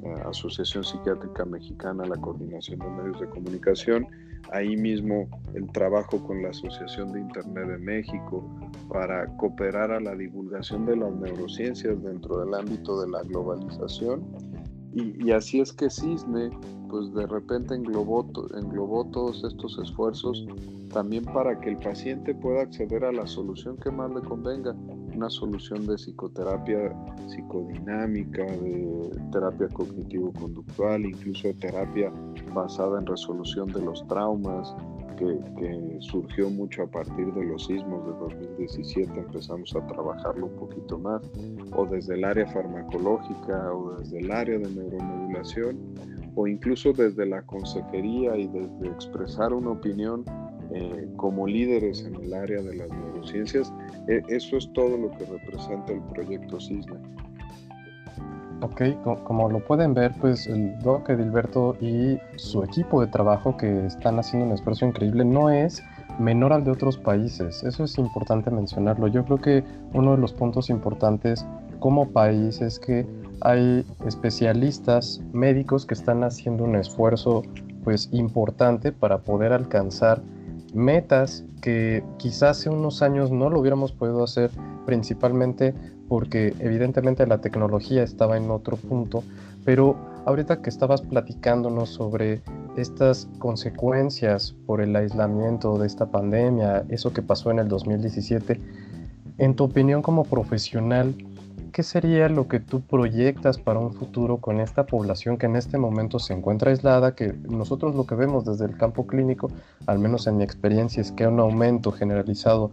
eh, 0.04 0.14
Asociación 0.24 0.84
Psiquiátrica 0.84 1.44
Mexicana, 1.44 2.04
la 2.06 2.16
coordinación 2.16 2.78
de 2.78 2.90
medios 2.90 3.20
de 3.20 3.28
comunicación. 3.28 4.06
Ahí 4.52 4.76
mismo 4.76 5.28
el 5.54 5.66
trabajo 5.72 6.22
con 6.24 6.42
la 6.42 6.50
Asociación 6.50 7.12
de 7.12 7.20
Internet 7.20 7.68
de 7.68 7.78
México 7.78 8.42
para 8.88 9.26
cooperar 9.36 9.90
a 9.90 10.00
la 10.00 10.14
divulgación 10.14 10.86
de 10.86 10.96
las 10.96 11.14
neurociencias 11.14 12.02
dentro 12.02 12.44
del 12.44 12.54
ámbito 12.54 13.00
de 13.02 13.10
la 13.10 13.22
globalización. 13.22 14.22
Y, 14.94 15.33
así 15.33 15.61
es 15.61 15.72
que 15.72 15.90
CISNE 15.90 16.50
pues 16.88 17.12
de 17.12 17.26
repente 17.26 17.74
englobó, 17.74 18.24
englobó 18.57 19.04
todos 19.07 19.42
estos 19.42 19.76
esfuerzos 19.83 20.46
también 20.92 21.24
para 21.24 21.59
que 21.59 21.70
el 21.70 21.78
paciente 21.78 22.33
pueda 22.37 22.62
acceder 22.62 23.04
a 23.04 23.11
la 23.11 23.26
solución 23.26 23.76
que 23.78 23.90
más 23.90 24.12
le 24.14 24.20
convenga, 24.20 24.76
una 25.12 25.28
solución 25.28 25.87
de 25.88 25.96
psicoterapia 25.96 26.94
psicodinámica, 27.26 28.44
de 28.44 29.11
terapia 29.33 29.68
cognitivo-conductual, 29.68 31.04
incluso 31.04 31.48
de 31.48 31.54
terapia 31.54 32.12
basada 32.54 33.00
en 33.00 33.07
resolución 33.07 33.72
de 33.72 33.83
los 33.83 34.07
traumas, 34.07 34.72
que, 35.16 35.38
que, 35.59 35.96
surgió 36.00 36.50
mucho 36.50 36.83
a 36.83 36.87
partir 36.87 37.33
de 37.33 37.44
los 37.44 37.66
sismos 37.66 38.05
de 38.07 38.12
2017, 38.18 39.18
empezamos 39.18 39.74
a 39.74 39.87
trabajarlo 39.87 40.46
un 40.46 40.57
poquito 40.57 40.98
más, 40.98 41.22
o 41.77 41.87
desde 41.87 42.14
el 42.14 42.24
área 42.24 42.46
farmacológica 42.46 43.72
o 43.72 43.96
desde 43.98 44.18
el 44.18 44.31
área 44.31 44.59
de 44.59 44.68
neuromodulación 44.68 45.79
o 46.37 46.46
incluso 46.46 46.92
desde 46.92 47.27
la 47.27 47.42
consejería 47.42 48.37
y 48.37 48.48
desde 48.48 48.88
expresar 48.88 49.53
una 49.53 49.70
opinión 49.70 50.24
eh, 50.72 51.09
como 51.16 51.46
líderes 51.46 52.05
en 52.05 52.16
el 52.16 52.35
área 52.35 52.61
de 52.61 52.74
las 52.74 52.88
neurociencias, 52.90 53.72
e, 54.09 54.22
eso 54.29 54.57
es 54.57 54.72
todo 54.72 54.96
lo 54.96 55.11
que 55.11 55.24
representa 55.24 55.92
el 55.92 56.03
proyecto 56.14 56.59
CISNE. 56.59 56.96
Ok, 58.64 58.81
como 59.24 59.50
lo 59.50 59.61
pueden 59.61 59.92
ver, 59.92 60.14
pues 60.22 60.46
el 60.46 60.79
Doc 60.79 61.11
Edilberto 61.11 61.77
y 61.83 62.18
su 62.37 62.64
equipo 62.64 63.03
de 63.03 63.09
trabajo 63.09 63.59
que 63.59 63.85
están 63.85 64.18
haciendo 64.18 64.46
un 64.46 64.53
esfuerzo 64.53 64.87
increíble 64.87 65.22
no 65.22 65.50
es 65.50 65.83
menor 66.18 66.55
al 66.55 66.64
de 66.64 66.70
otros 66.70 66.96
países. 66.96 67.62
Eso 67.62 67.85
es 67.85 67.98
importante 67.98 68.50
mencionarlo. 68.50 69.09
Yo 69.09 69.22
creo 69.27 69.38
que 69.38 69.64
uno 69.92 70.12
de 70.12 70.16
los 70.16 70.33
puntos 70.33 70.70
importantes 70.70 71.44
como 71.79 72.09
país 72.09 72.62
es 72.62 72.79
que 72.79 73.07
hay 73.42 73.85
especialistas 74.07 75.20
médicos 75.35 75.85
que 75.85 75.92
están 75.92 76.24
haciendo 76.24 76.64
un 76.64 76.77
esfuerzo 76.77 77.42
pues 77.85 78.09
importante 78.12 78.92
para 78.92 79.18
poder 79.18 79.53
alcanzar 79.53 80.22
metas 80.72 81.44
que 81.61 82.03
quizás 82.16 82.61
hace 82.61 82.70
unos 82.70 83.03
años 83.03 83.31
no 83.31 83.50
lo 83.50 83.61
hubiéramos 83.61 83.92
podido 83.92 84.24
hacer 84.24 84.50
principalmente 84.87 85.74
porque 86.08 86.54
evidentemente 86.58 87.26
la 87.26 87.40
tecnología 87.40 88.02
estaba 88.02 88.36
en 88.36 88.50
otro 88.50 88.76
punto, 88.76 89.22
pero 89.64 89.96
ahorita 90.26 90.60
que 90.62 90.70
estabas 90.70 91.02
platicándonos 91.02 91.90
sobre 91.90 92.42
estas 92.76 93.28
consecuencias 93.38 94.54
por 94.66 94.80
el 94.80 94.94
aislamiento 94.96 95.78
de 95.78 95.86
esta 95.86 96.06
pandemia, 96.06 96.84
eso 96.88 97.12
que 97.12 97.22
pasó 97.22 97.50
en 97.50 97.58
el 97.58 97.68
2017, 97.68 98.60
En 99.36 99.56
tu 99.56 99.64
opinión 99.64 100.00
como 100.00 100.22
profesional, 100.22 101.12
¿qué 101.72 101.82
sería 101.82 102.28
lo 102.28 102.46
que 102.46 102.60
tú 102.60 102.82
proyectas 102.82 103.58
para 103.58 103.80
un 103.80 103.92
futuro 103.92 104.36
con 104.36 104.60
esta 104.60 104.86
población 104.86 105.38
que 105.38 105.46
en 105.46 105.56
este 105.56 105.76
momento 105.76 106.20
se 106.20 106.34
encuentra 106.34 106.70
aislada? 106.70 107.16
Que 107.16 107.32
nosotros 107.32 107.96
lo 107.96 108.06
que 108.06 108.14
vemos 108.14 108.44
desde 108.44 108.66
el 108.66 108.76
campo 108.76 109.08
clínico, 109.08 109.50
al 109.86 109.98
menos 109.98 110.28
en 110.28 110.36
mi 110.36 110.44
experiencia, 110.44 111.00
es 111.00 111.10
que 111.10 111.24
hay 111.24 111.32
un 111.32 111.40
aumento 111.40 111.90
generalizado 111.90 112.70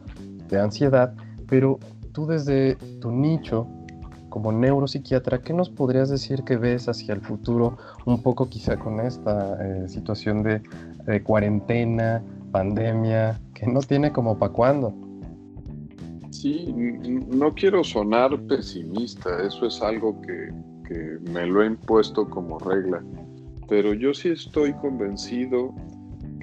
de 0.50 0.60
ansiedad, 0.60 1.16
pero 1.48 1.80
tú 2.12 2.26
desde 2.26 2.76
tu 3.00 3.12
nicho 3.12 3.68
como 4.32 4.52
neuropsiquiatra, 4.52 5.42
¿qué 5.42 5.54
nos 5.54 5.70
podrías 5.70 6.10
decir 6.10 6.44
que 6.44 6.56
ves 6.56 6.88
hacia 6.88 7.14
el 7.14 7.22
futuro, 7.22 7.78
un 8.06 8.24
poco 8.24 8.50
quizá 8.50 8.78
con 8.78 9.02
esta 9.02 9.58
eh, 9.62 9.90
situación 9.90 10.42
de, 10.42 10.62
cuarentena, 11.24 12.24
pandemia, 12.52 13.40
que 13.54 13.68
no 13.68 13.82
tiene 13.82 14.12
como 14.12 14.40
para 14.40 14.54
cuándo? 14.54 14.94
Sí, 16.30 16.74
no 17.28 17.54
quiero 17.54 17.84
sonar 17.84 18.40
pesimista, 18.44 19.44
eso 19.46 19.66
es 19.66 19.82
algo 19.82 20.22
que, 20.22 20.50
que 20.88 21.32
me 21.32 21.46
lo 21.46 21.64
he 21.64 21.68
impuesto 21.68 22.30
como 22.30 22.58
regla, 22.60 23.04
pero 23.68 23.94
yo 23.94 24.14
sí 24.14 24.30
estoy 24.30 24.74
convencido 24.76 25.76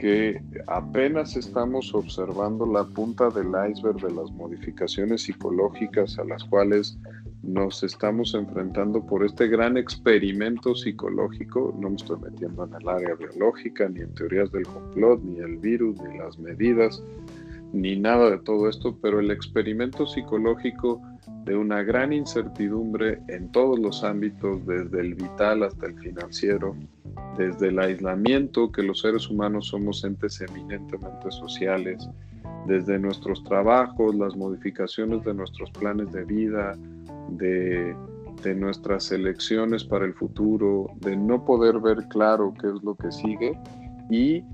que 0.01 0.41
apenas 0.67 1.37
estamos 1.37 1.95
observando 1.95 2.67
la 2.67 2.85
punta 2.85 3.29
del 3.31 3.49
iceberg 3.71 4.01
de 4.01 4.15
las 4.15 4.31
modificaciones 4.33 5.23
psicológicas 5.23 6.19
a 6.19 6.25
las 6.25 6.45
cuales 6.45 6.99
nos 7.43 7.83
estamos 7.83 8.35
enfrentando 8.35 9.05
por 9.05 9.25
este 9.25 9.49
gran 9.49 9.77
experimento 9.77 10.75
psicológico. 10.75 11.75
No 11.79 11.91
me 11.91 11.97
estoy 11.97 12.19
metiendo 12.21 12.65
en 12.65 12.75
el 12.75 12.89
área 12.89 13.15
biológica, 13.15 13.89
ni 13.89 14.01
en 14.01 14.15
teorías 14.15 14.51
del 14.53 14.67
complot, 14.67 15.23
ni 15.23 15.39
el 15.39 15.57
virus, 15.57 16.01
ni 16.03 16.19
las 16.19 16.39
medidas, 16.39 17.03
ni 17.73 17.97
nada 17.97 18.31
de 18.31 18.39
todo 18.39 18.69
esto, 18.69 18.97
pero 19.01 19.21
el 19.21 19.31
experimento 19.31 20.07
psicológico 20.07 21.03
de 21.45 21.57
una 21.57 21.83
gran 21.83 22.13
incertidumbre 22.13 23.21
en 23.29 23.51
todos 23.53 23.79
los 23.79 24.05
ámbitos, 24.05 24.65
desde 24.67 25.01
el 25.01 25.15
vital 25.15 25.63
hasta 25.63 25.87
el 25.87 25.99
financiero, 25.99 26.77
desde 27.37 27.69
el 27.69 27.79
aislamiento, 27.79 28.71
que 28.71 28.83
los 28.83 29.01
seres 29.01 29.29
humanos 29.29 29.69
somos 29.69 30.05
entes 30.05 30.41
eminentemente 30.41 31.31
sociales, 31.31 32.09
desde 32.67 32.99
nuestros 32.99 33.43
trabajos, 33.45 34.15
las 34.15 34.37
modificaciones 34.37 35.25
de 35.25 35.35
nuestros 35.35 35.71
planes 35.71 36.13
de 36.13 36.25
vida, 36.25 36.77
de, 37.31 37.97
nuestras 38.55 39.11
elecciones 39.11 39.85
para 39.85 40.05
el 40.05 40.15
futuro, 40.15 40.87
de 41.01 41.17
no 41.17 41.45
poder 41.45 41.81
ver 41.81 42.07
claro 42.09 42.55
qué 42.61 42.69
es 42.69 42.83
lo 42.83 42.95
que 42.95 43.11
sigue 43.11 43.59
y 44.11 44.45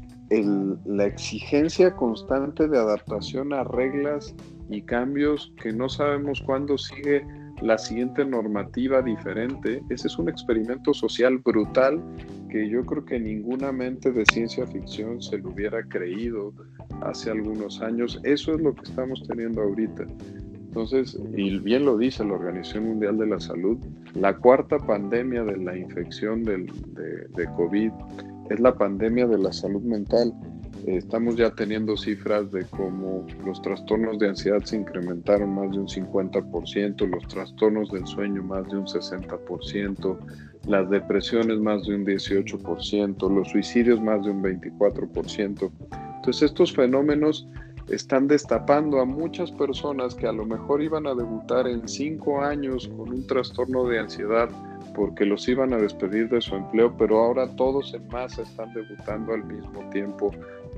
la 0.87 1.07
exigencia 1.07 1.95
constante 1.95 2.67
de 2.69 2.79
adaptación 2.79 3.53
a 3.53 3.65
reglas 3.65 4.35
y 4.71 4.83
cambios 4.83 5.53
que 5.63 5.73
no 5.73 5.89
sabemos 5.89 6.43
cuándo 6.45 6.79
sigue 6.79 7.27
la 7.63 7.79
siguiente 7.79 8.25
normativa 8.25 9.03
diferente. 9.03 9.83
Ese 9.91 10.09
es 10.09 10.19
un 10.19 10.29
experimento 10.29 10.93
social 10.93 11.39
brutal 11.39 12.03
que 12.51 12.69
yo 12.69 12.85
creo 12.85 13.05
que 13.05 13.21
ninguna 13.21 13.73
mente 13.73 14.11
de 14.11 14.25
ciencia 14.27 14.67
ficción 14.67 15.23
se 15.23 15.39
lo 15.39 15.51
hubiera 15.51 15.83
creído 15.85 16.53
hace 17.03 17.31
algunos 17.31 17.81
años. 17.81 18.21
Eso 18.25 18.55
es 18.55 18.61
lo 18.61 18.75
que 18.75 18.83
estamos 18.83 19.23
teniendo 19.29 19.63
ahorita. 19.63 20.05
Entonces, 20.75 21.17
y 21.37 21.59
bien 21.61 21.85
lo 21.85 21.97
dice 21.97 22.25
la 22.25 22.35
Organización 22.35 22.85
Mundial 22.87 23.17
de 23.19 23.27
la 23.29 23.39
Salud, 23.39 23.79
la 24.15 24.37
cuarta 24.37 24.79
pandemia 24.79 25.45
de 25.45 25.57
la 25.59 25.77
infección 25.77 26.43
del, 26.43 26.67
de, 26.95 27.29
de 27.29 27.47
COVID 27.55 27.93
es 28.51 28.61
la 28.61 28.75
pandemia 28.75 29.27
de 29.27 29.39
la 29.39 29.53
salud 29.53 29.83
mental. 29.83 30.33
estamos 30.87 31.37
ya 31.37 31.51
teniendo 31.51 31.97
cifras 31.97 32.51
de 32.53 32.67
cómo 32.67 33.27
los 33.45 33.63
trastornos 33.63 34.19
de 34.19 34.29
ansiedad 34.29 34.63
se 34.65 34.77
incrementaron 34.77 35.55
más 35.55 35.71
de 35.71 35.79
un 35.79 35.89
50%, 35.89 37.09
los 37.09 37.27
trastornos 37.29 37.91
del 37.91 38.07
sueño 38.07 38.43
más 38.43 38.69
de 38.69 38.77
un 38.77 38.87
60%, 38.87 40.19
las 40.67 40.91
depresiones 40.91 41.59
más 41.59 41.87
de 41.87 41.95
un 41.95 42.05
18%, 42.05 43.35
los 43.35 43.49
suicidios 43.49 44.01
más 44.03 44.25
de 44.25 44.31
un 44.31 44.43
24%. 44.43 45.71
Entonces 46.17 46.43
estos 46.43 46.73
fenómenos 46.73 47.49
están 47.89 48.27
destapando 48.27 49.01
a 49.01 49.05
muchas 49.05 49.53
personas 49.53 50.15
que 50.15 50.27
a 50.27 50.33
lo 50.33 50.45
mejor 50.45 50.83
iban 50.83 51.07
a 51.07 51.15
debutar 51.15 51.67
en 51.67 51.87
cinco 51.87 52.43
años 52.43 52.89
con 52.89 53.11
un 53.11 53.27
trastorno 53.27 53.87
de 53.87 53.99
ansiedad 53.99 54.49
porque 54.95 55.25
los 55.25 55.47
iban 55.49 55.73
a 55.73 55.79
despedir 55.79 56.29
de 56.29 56.41
su 56.41 56.55
empleo, 56.55 56.97
pero 56.97 57.19
ahora 57.19 57.49
todos 57.57 57.93
en 57.95 58.07
masa 58.09 58.43
están 58.43 58.73
debutando 58.73 59.35
al 59.35 59.45
mismo 59.45 59.89
tiempo 59.91 60.31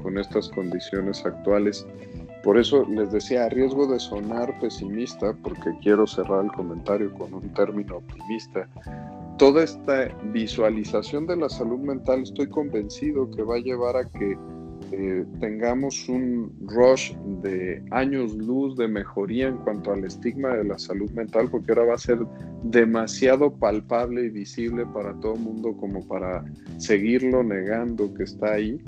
con 0.02 0.18
estas 0.18 0.48
condiciones 0.48 1.24
actuales. 1.24 1.86
Por 2.42 2.58
eso 2.58 2.84
les 2.88 3.12
decía, 3.12 3.44
a 3.44 3.48
riesgo 3.48 3.86
de 3.86 3.98
sonar 3.98 4.58
pesimista, 4.60 5.34
porque 5.42 5.70
quiero 5.82 6.06
cerrar 6.06 6.44
el 6.44 6.52
comentario 6.52 7.12
con 7.14 7.34
un 7.34 7.52
término 7.54 7.96
optimista, 7.96 8.68
toda 9.38 9.64
esta 9.64 10.08
visualización 10.32 11.26
de 11.26 11.36
la 11.36 11.48
salud 11.48 11.78
mental 11.78 12.22
estoy 12.22 12.48
convencido 12.48 13.30
que 13.30 13.42
va 13.42 13.56
a 13.56 13.60
llevar 13.60 13.96
a 13.96 14.08
que 14.08 14.38
tengamos 15.40 16.08
un 16.08 16.52
rush 16.66 17.12
de 17.42 17.82
años 17.90 18.34
luz 18.34 18.76
de 18.76 18.88
mejoría 18.88 19.48
en 19.48 19.56
cuanto 19.58 19.92
al 19.92 20.04
estigma 20.04 20.54
de 20.54 20.64
la 20.64 20.78
salud 20.78 21.10
mental, 21.12 21.48
porque 21.50 21.72
ahora 21.72 21.84
va 21.84 21.94
a 21.94 21.98
ser 21.98 22.18
demasiado 22.62 23.52
palpable 23.52 24.24
y 24.24 24.30
visible 24.30 24.86
para 24.86 25.14
todo 25.20 25.34
el 25.34 25.40
mundo 25.40 25.76
como 25.76 26.06
para 26.06 26.44
seguirlo 26.78 27.42
negando 27.42 28.12
que 28.14 28.24
está 28.24 28.54
ahí, 28.54 28.80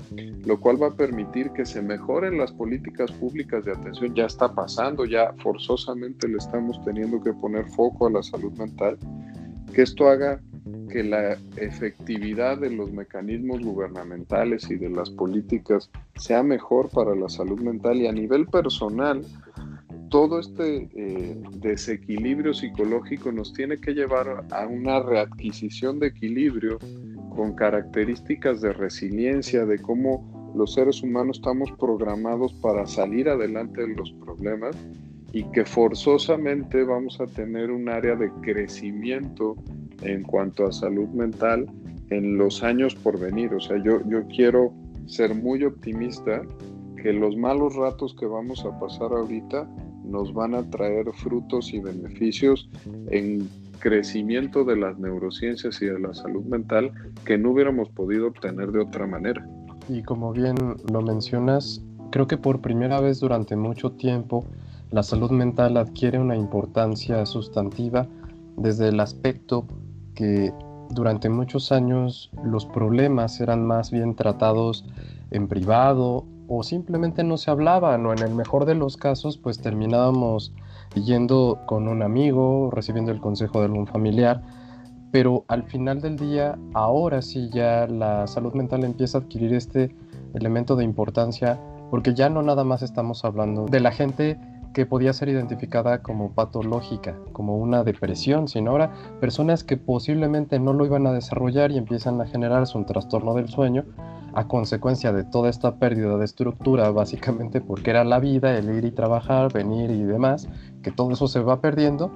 lo 0.45 0.59
cual 0.59 0.81
va 0.81 0.87
a 0.87 0.95
permitir 0.95 1.51
que 1.51 1.65
se 1.65 1.81
mejoren 1.81 2.37
las 2.37 2.51
políticas 2.51 3.11
públicas 3.13 3.65
de 3.65 3.71
atención. 3.71 4.13
Ya 4.15 4.25
está 4.25 4.53
pasando, 4.53 5.05
ya 5.05 5.33
forzosamente 5.43 6.27
le 6.27 6.37
estamos 6.37 6.81
teniendo 6.83 7.21
que 7.21 7.33
poner 7.33 7.65
foco 7.69 8.07
a 8.07 8.11
la 8.11 8.23
salud 8.23 8.51
mental, 8.57 8.97
que 9.73 9.83
esto 9.83 10.07
haga 10.07 10.41
que 10.91 11.03
la 11.03 11.37
efectividad 11.57 12.57
de 12.57 12.71
los 12.71 12.91
mecanismos 12.91 13.61
gubernamentales 13.61 14.69
y 14.69 14.75
de 14.75 14.89
las 14.89 15.09
políticas 15.09 15.89
sea 16.15 16.43
mejor 16.43 16.89
para 16.89 17.15
la 17.15 17.29
salud 17.29 17.59
mental 17.61 17.97
y 17.97 18.07
a 18.07 18.11
nivel 18.11 18.47
personal, 18.47 19.21
todo 20.09 20.39
este 20.39 20.89
eh, 20.95 21.37
desequilibrio 21.57 22.53
psicológico 22.53 23.31
nos 23.31 23.53
tiene 23.53 23.77
que 23.77 23.93
llevar 23.93 24.45
a 24.51 24.67
una 24.67 25.01
readquisición 25.01 25.99
de 25.99 26.07
equilibrio 26.07 26.79
con 27.35 27.53
características 27.55 28.61
de 28.61 28.73
resiliencia, 28.73 29.65
de 29.65 29.77
cómo 29.79 30.51
los 30.55 30.73
seres 30.73 31.03
humanos 31.03 31.37
estamos 31.37 31.71
programados 31.73 32.53
para 32.55 32.87
salir 32.87 33.29
adelante 33.29 33.81
de 33.81 33.95
los 33.95 34.11
problemas 34.13 34.75
y 35.31 35.43
que 35.51 35.63
forzosamente 35.63 36.83
vamos 36.83 37.21
a 37.21 37.27
tener 37.27 37.69
un 37.69 37.87
área 37.87 38.15
de 38.15 38.31
crecimiento 38.41 39.55
en 40.01 40.23
cuanto 40.23 40.65
a 40.65 40.71
salud 40.71 41.07
mental 41.09 41.67
en 42.09 42.37
los 42.37 42.63
años 42.63 42.95
por 42.95 43.19
venir. 43.19 43.53
O 43.53 43.59
sea, 43.59 43.77
yo, 43.83 44.01
yo 44.07 44.25
quiero 44.27 44.73
ser 45.07 45.35
muy 45.35 45.63
optimista 45.63 46.41
que 47.01 47.13
los 47.13 47.35
malos 47.35 47.75
ratos 47.75 48.15
que 48.19 48.25
vamos 48.25 48.65
a 48.65 48.77
pasar 48.79 49.11
ahorita 49.11 49.67
nos 50.03 50.33
van 50.33 50.55
a 50.55 50.69
traer 50.69 51.05
frutos 51.13 51.73
y 51.73 51.79
beneficios 51.79 52.69
en 53.11 53.47
crecimiento 53.79 54.63
de 54.65 54.75
las 54.75 54.97
neurociencias 54.99 55.81
y 55.81 55.85
de 55.85 55.99
la 55.99 56.13
salud 56.13 56.43
mental 56.43 56.91
que 57.25 57.37
no 57.37 57.51
hubiéramos 57.51 57.89
podido 57.89 58.27
obtener 58.27 58.71
de 58.71 58.81
otra 58.81 59.07
manera. 59.07 59.47
Y 59.87 60.03
como 60.03 60.33
bien 60.33 60.55
lo 60.91 61.01
mencionas, 61.01 61.81
creo 62.11 62.27
que 62.27 62.37
por 62.37 62.61
primera 62.61 62.99
vez 62.99 63.19
durante 63.19 63.55
mucho 63.55 63.91
tiempo 63.91 64.45
la 64.91 65.03
salud 65.03 65.31
mental 65.31 65.77
adquiere 65.77 66.19
una 66.19 66.35
importancia 66.35 67.25
sustantiva 67.25 68.07
desde 68.57 68.89
el 68.89 68.99
aspecto 68.99 69.65
que 70.19 70.53
durante 70.89 71.29
muchos 71.29 71.71
años 71.71 72.29
los 72.43 72.65
problemas 72.65 73.39
eran 73.39 73.65
más 73.65 73.89
bien 73.89 74.15
tratados 74.15 74.83
en 75.31 75.47
privado 75.47 76.25
o 76.49 76.61
simplemente 76.61 77.23
no 77.23 77.37
se 77.37 77.49
hablaban 77.49 78.05
o 78.05 78.11
en 78.11 78.19
el 78.19 78.35
mejor 78.35 78.65
de 78.65 78.75
los 78.75 78.97
casos 78.97 79.37
pues 79.37 79.61
terminábamos 79.61 80.51
yendo 80.93 81.61
con 81.67 81.87
un 81.87 82.01
amigo, 82.01 82.69
recibiendo 82.69 83.13
el 83.13 83.21
consejo 83.21 83.59
de 83.59 83.67
algún 83.67 83.87
familiar, 83.87 84.41
pero 85.09 85.45
al 85.47 85.63
final 85.63 86.01
del 86.01 86.17
día 86.17 86.59
ahora 86.73 87.21
sí 87.21 87.49
ya 87.53 87.87
la 87.87 88.27
salud 88.27 88.53
mental 88.53 88.83
empieza 88.83 89.19
a 89.19 89.21
adquirir 89.21 89.53
este 89.53 89.95
elemento 90.33 90.75
de 90.75 90.83
importancia 90.83 91.57
porque 91.91 92.13
ya 92.13 92.29
no 92.29 92.41
nada 92.41 92.65
más 92.65 92.81
estamos 92.81 93.23
hablando 93.23 93.67
de 93.67 93.79
la 93.79 93.91
gente 93.91 94.37
que 94.73 94.85
podía 94.85 95.13
ser 95.13 95.29
identificada 95.29 96.01
como 96.01 96.33
patológica, 96.33 97.15
como 97.33 97.57
una 97.57 97.83
depresión, 97.83 98.47
sino 98.47 98.71
ahora 98.71 98.91
personas 99.19 99.63
que 99.63 99.77
posiblemente 99.77 100.59
no 100.59 100.73
lo 100.73 100.85
iban 100.85 101.07
a 101.07 101.13
desarrollar 101.13 101.71
y 101.71 101.77
empiezan 101.77 102.21
a 102.21 102.27
generarse 102.27 102.77
un 102.77 102.85
trastorno 102.85 103.33
del 103.33 103.49
sueño 103.49 103.85
a 104.33 104.47
consecuencia 104.47 105.11
de 105.11 105.23
toda 105.23 105.49
esta 105.49 105.75
pérdida 105.75 106.17
de 106.17 106.25
estructura, 106.25 106.91
básicamente 106.91 107.61
porque 107.61 107.89
era 107.89 108.03
la 108.03 108.19
vida, 108.19 108.57
el 108.57 108.69
ir 108.69 108.85
y 108.85 108.91
trabajar, 108.91 109.51
venir 109.51 109.89
y 109.89 110.03
demás, 110.03 110.47
que 110.83 110.91
todo 110.91 111.11
eso 111.11 111.27
se 111.27 111.39
va 111.39 111.61
perdiendo, 111.61 112.11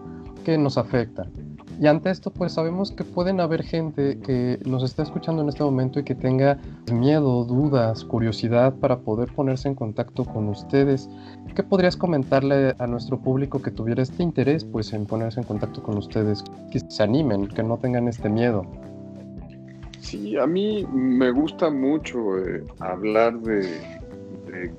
que 0.46 0.58
nos 0.58 0.78
afecta. 0.78 1.28
Y 1.84 1.88
ante 1.88 2.12
esto, 2.12 2.32
pues 2.32 2.54
sabemos 2.54 2.94
que 2.94 3.04
pueden 3.04 3.42
haber 3.42 3.62
gente 3.62 4.18
que 4.20 4.58
nos 4.66 4.84
está 4.84 5.04
escuchando 5.04 5.42
en 5.42 5.50
este 5.50 5.66
momento 5.66 6.00
y 6.00 6.06
que 6.06 6.16
tenga 6.16 6.58
miedo, 6.90 7.44
dudas, 7.44 8.06
curiosidad 8.06 8.74
para 8.76 9.00
poder 9.00 9.34
ponerse 9.34 9.68
en 9.68 9.76
contacto 9.76 10.24
con 10.24 10.48
ustedes. 10.48 11.10
¿Qué 11.54 11.62
podrías 11.62 11.98
comentarle 11.98 12.74
a 12.80 12.88
nuestro 12.88 13.20
público 13.20 13.62
que 13.62 13.70
tuviera 13.70 14.02
este 14.02 14.24
interés, 14.24 14.64
pues, 14.64 14.94
en 14.94 15.06
ponerse 15.06 15.42
en 15.42 15.46
contacto 15.46 15.84
con 15.84 15.98
ustedes? 15.98 16.42
Que 16.72 16.80
se 16.80 17.04
animen, 17.04 17.50
que 17.50 17.64
no 17.64 17.76
tengan 17.76 18.08
este 18.08 18.30
miedo. 18.30 18.66
Sí, 20.00 20.38
a 20.38 20.48
mí 20.48 20.88
me 20.94 21.32
gusta 21.32 21.70
mucho 21.70 22.40
eh, 22.40 22.64
hablar 22.80 23.38
de, 23.42 23.68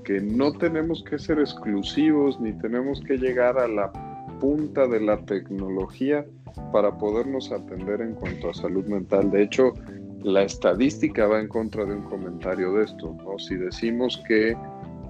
que 0.04 0.22
no 0.22 0.52
tenemos 0.52 1.04
que 1.04 1.18
ser 1.18 1.38
exclusivos 1.38 2.40
ni 2.40 2.54
tenemos 2.54 3.02
que 3.02 3.18
llegar 3.18 3.58
a 3.58 3.68
la 3.68 4.13
punta 4.44 4.86
de 4.86 5.00
la 5.00 5.16
tecnología 5.24 6.26
para 6.70 6.98
podernos 6.98 7.50
atender 7.50 8.02
en 8.02 8.12
cuanto 8.12 8.50
a 8.50 8.54
salud 8.54 8.84
mental. 8.84 9.30
De 9.30 9.42
hecho, 9.42 9.72
la 10.22 10.42
estadística 10.42 11.26
va 11.26 11.40
en 11.40 11.48
contra 11.48 11.86
de 11.86 11.94
un 11.94 12.02
comentario 12.02 12.74
de 12.74 12.84
esto. 12.84 13.16
¿no? 13.24 13.38
Si 13.38 13.54
decimos 13.54 14.22
que 14.28 14.54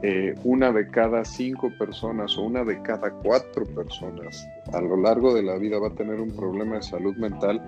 eh, 0.02 0.36
una 0.44 0.70
de 0.70 0.88
cada 0.88 1.24
cinco 1.24 1.68
personas 1.80 2.38
o 2.38 2.42
una 2.42 2.62
de 2.62 2.80
cada 2.82 3.10
cuatro 3.10 3.64
personas 3.66 4.46
a 4.72 4.80
lo 4.80 4.98
largo 4.98 5.34
de 5.34 5.42
la 5.42 5.56
vida 5.56 5.80
va 5.80 5.88
a 5.88 5.94
tener 5.96 6.20
un 6.20 6.30
problema 6.36 6.76
de 6.76 6.82
salud 6.82 7.16
mental, 7.16 7.60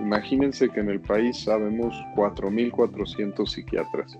imagínense 0.00 0.70
que 0.70 0.80
en 0.80 0.90
el 0.90 1.00
país 1.00 1.38
sabemos 1.44 1.94
4.400 2.16 3.46
psiquiatras. 3.46 4.18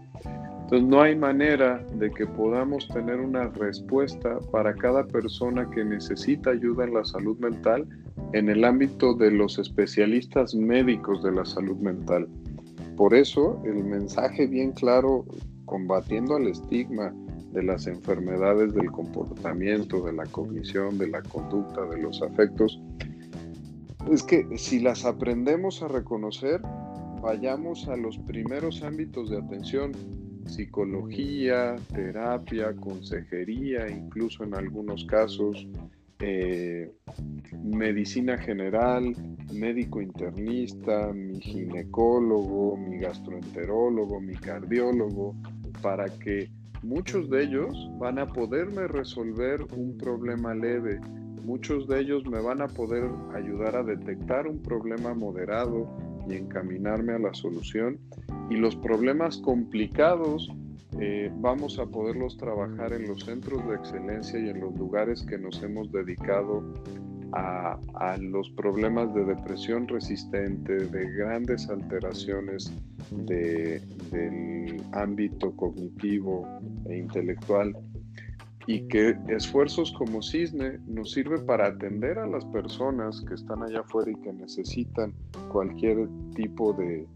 Entonces 0.72 0.88
no 0.88 1.02
hay 1.02 1.14
manera 1.14 1.84
de 1.96 2.10
que 2.10 2.26
podamos 2.26 2.88
tener 2.88 3.20
una 3.20 3.48
respuesta 3.48 4.38
para 4.50 4.74
cada 4.74 5.06
persona 5.06 5.68
que 5.68 5.84
necesita 5.84 6.48
ayuda 6.48 6.84
en 6.84 6.94
la 6.94 7.04
salud 7.04 7.38
mental 7.40 7.86
en 8.32 8.48
el 8.48 8.64
ámbito 8.64 9.12
de 9.12 9.32
los 9.32 9.58
especialistas 9.58 10.54
médicos 10.54 11.22
de 11.22 11.32
la 11.32 11.44
salud 11.44 11.76
mental. 11.76 12.26
Por 12.96 13.12
eso 13.12 13.60
el 13.66 13.84
mensaje 13.84 14.46
bien 14.46 14.72
claro, 14.72 15.26
combatiendo 15.66 16.36
al 16.36 16.46
estigma 16.46 17.12
de 17.52 17.64
las 17.64 17.86
enfermedades 17.86 18.72
del 18.72 18.90
comportamiento, 18.90 20.02
de 20.06 20.14
la 20.14 20.24
cognición, 20.24 20.96
de 20.96 21.08
la 21.08 21.20
conducta, 21.20 21.84
de 21.84 22.00
los 22.00 22.22
afectos, 22.22 22.80
es 24.10 24.22
que 24.22 24.46
si 24.56 24.80
las 24.80 25.04
aprendemos 25.04 25.82
a 25.82 25.88
reconocer, 25.88 26.62
vayamos 27.20 27.88
a 27.88 27.96
los 27.96 28.16
primeros 28.20 28.82
ámbitos 28.82 29.28
de 29.28 29.36
atención 29.36 29.92
psicología, 30.46 31.76
terapia, 31.94 32.74
consejería, 32.74 33.88
incluso 33.88 34.44
en 34.44 34.54
algunos 34.54 35.04
casos 35.04 35.66
eh, 36.24 36.92
medicina 37.64 38.38
general, 38.38 39.14
médico 39.52 40.00
internista, 40.00 41.12
mi 41.12 41.40
ginecólogo, 41.40 42.76
mi 42.76 42.98
gastroenterólogo, 42.98 44.20
mi 44.20 44.34
cardiólogo, 44.34 45.34
para 45.82 46.06
que 46.18 46.48
muchos 46.82 47.28
de 47.28 47.42
ellos 47.42 47.90
van 47.98 48.18
a 48.18 48.26
poderme 48.26 48.86
resolver 48.86 49.62
un 49.76 49.96
problema 49.98 50.54
leve, 50.54 51.00
muchos 51.44 51.88
de 51.88 52.00
ellos 52.00 52.24
me 52.26 52.40
van 52.40 52.62
a 52.62 52.68
poder 52.68 53.10
ayudar 53.34 53.74
a 53.76 53.82
detectar 53.82 54.46
un 54.46 54.62
problema 54.62 55.14
moderado 55.14 55.88
y 56.28 56.34
encaminarme 56.34 57.12
a 57.12 57.18
la 57.18 57.34
solución. 57.34 57.98
Y 58.50 58.56
los 58.56 58.76
problemas 58.76 59.38
complicados 59.38 60.50
eh, 61.00 61.30
vamos 61.36 61.78
a 61.78 61.86
poderlos 61.86 62.36
trabajar 62.36 62.92
en 62.92 63.08
los 63.08 63.24
centros 63.24 63.66
de 63.66 63.76
excelencia 63.76 64.38
y 64.38 64.50
en 64.50 64.60
los 64.60 64.76
lugares 64.76 65.22
que 65.22 65.38
nos 65.38 65.62
hemos 65.62 65.90
dedicado 65.90 66.62
a, 67.32 67.78
los 68.20 68.50
problemas 68.50 69.14
de 69.14 69.24
depresión 69.24 69.88
resistente, 69.88 70.74
de 70.74 71.10
grandes 71.12 71.68
alteraciones 71.68 72.70
del 73.10 74.82
ámbito 74.92 75.56
cognitivo 75.56 76.46
e 76.86 76.98
intelectual 76.98 77.74
y 78.66 78.86
que 78.88 79.16
esfuerzos 79.28 79.92
como 79.92 80.22
Cisne 80.22 80.78
nos 80.86 81.12
sirve 81.12 81.38
para 81.38 81.68
atender 81.68 82.18
a 82.18 82.26
las 82.26 82.44
personas 82.46 83.20
que 83.22 83.34
están 83.34 83.62
allá 83.62 83.80
afuera 83.80 84.10
y 84.10 84.20
que 84.22 84.32
necesitan 84.32 85.12
cualquier 85.50 86.08
tipo 86.34 86.72
de, 86.72 87.06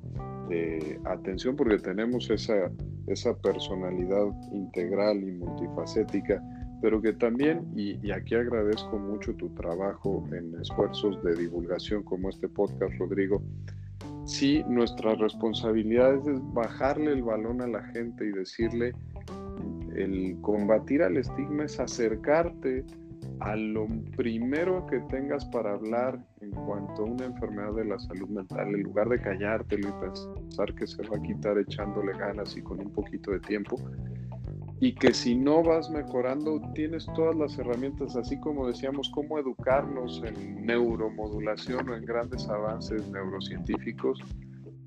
de 0.48 1.00
atención 1.04 1.56
porque 1.56 1.78
tenemos 1.78 2.30
esa, 2.30 2.70
esa 3.06 3.36
personalidad 3.38 4.26
integral 4.52 5.22
y 5.22 5.32
multifacética, 5.32 6.42
pero 6.82 7.00
que 7.00 7.12
también, 7.12 7.66
y, 7.74 8.10
aquí 8.10 8.34
agradezco 8.34 8.98
mucho 8.98 9.34
tu 9.34 9.48
trabajo 9.50 10.24
en 10.32 10.58
esfuerzos 10.60 11.22
de 11.22 11.34
divulgación 11.34 12.02
como 12.02 12.28
este 12.28 12.48
podcast, 12.48 12.92
Rodrigo, 12.98 13.42
sí, 14.24 14.62
nuestra 14.68 15.14
responsabilidad 15.14 16.16
es 16.16 16.40
bajarle 16.52 17.12
el 17.12 17.22
balón 17.22 17.62
a 17.62 17.66
la 17.66 17.82
gente 17.88 18.26
y 18.26 18.32
decirle, 18.32 18.92
el 19.96 20.36
combatir 20.42 21.02
al 21.02 21.16
estigma 21.16 21.64
es 21.64 21.80
acercarte 21.80 22.84
a 23.40 23.56
lo 23.56 23.86
primero 24.16 24.86
que 24.86 25.00
tengas 25.00 25.44
para 25.46 25.72
hablar 25.72 26.18
en 26.40 26.50
cuanto 26.50 27.02
a 27.02 27.06
una 27.06 27.26
enfermedad 27.26 27.72
de 27.74 27.84
la 27.84 27.98
salud 27.98 28.28
mental, 28.28 28.68
en 28.68 28.82
lugar 28.82 29.08
de 29.08 29.20
callártelo 29.20 29.88
y 29.88 29.92
pensar 30.00 30.74
que 30.74 30.86
se 30.86 31.02
va 31.02 31.16
a 31.16 31.22
quitar 31.22 31.58
echándole 31.58 32.12
ganas 32.16 32.56
y 32.56 32.62
con 32.62 32.80
un 32.80 32.92
poquito 32.92 33.32
de 33.32 33.40
tiempo, 33.40 33.76
y 34.80 34.94
que 34.94 35.12
si 35.12 35.34
no 35.34 35.62
vas 35.62 35.90
mejorando, 35.90 36.60
tienes 36.74 37.06
todas 37.14 37.34
las 37.36 37.58
herramientas, 37.58 38.16
así 38.16 38.38
como 38.40 38.68
decíamos, 38.68 39.10
cómo 39.10 39.38
educarnos 39.38 40.22
en 40.24 40.66
neuromodulación 40.66 41.88
o 41.88 41.96
en 41.96 42.04
grandes 42.04 42.46
avances 42.48 43.08
neurocientíficos, 43.08 44.20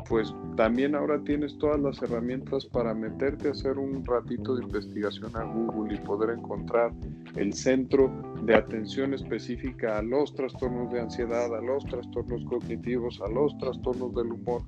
pues 0.09 0.33
también 0.57 0.95
ahora 0.95 1.21
tienes 1.23 1.55
todas 1.59 1.79
las 1.79 2.01
herramientas 2.01 2.65
para 2.65 2.95
meterte 2.95 3.47
a 3.47 3.51
hacer 3.51 3.77
un 3.77 4.03
ratito 4.03 4.55
de 4.55 4.63
investigación 4.63 5.31
a 5.37 5.43
Google 5.43 5.93
y 5.93 5.97
poder 5.99 6.31
encontrar 6.31 6.91
el 7.35 7.53
centro 7.53 8.11
de 8.43 8.55
atención 8.55 9.13
específica 9.13 9.99
a 9.99 10.01
los 10.01 10.33
trastornos 10.33 10.91
de 10.91 11.01
ansiedad, 11.01 11.55
a 11.55 11.61
los 11.61 11.85
trastornos 11.85 12.43
cognitivos, 12.45 13.21
a 13.21 13.29
los 13.29 13.55
trastornos 13.59 14.13
del 14.15 14.31
humor 14.31 14.63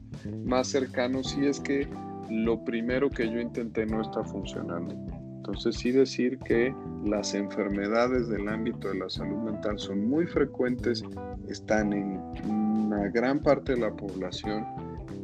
más 0.46 0.68
cercanos 0.68 1.32
si 1.32 1.48
es 1.48 1.60
que 1.60 1.88
lo 2.30 2.64
primero 2.64 3.10
que 3.10 3.30
yo 3.30 3.40
intenté 3.40 3.88
no 3.88 4.02
está 4.02 4.24
funcionando. 4.24 4.96
Entonces 5.38 5.76
sí 5.76 5.92
decir 5.92 6.38
que 6.38 6.74
las 7.04 7.34
enfermedades 7.34 8.30
del 8.30 8.48
ámbito 8.48 8.90
de 8.90 9.00
la 9.00 9.10
salud 9.10 9.40
mental 9.40 9.80
son 9.80 10.08
muy 10.08 10.28
frecuentes, 10.28 11.04
están 11.50 11.94
en 11.94 12.22
una 12.48 13.10
gran 13.10 13.40
parte 13.40 13.74
de 13.74 13.80
la 13.80 13.92
población 13.92 14.64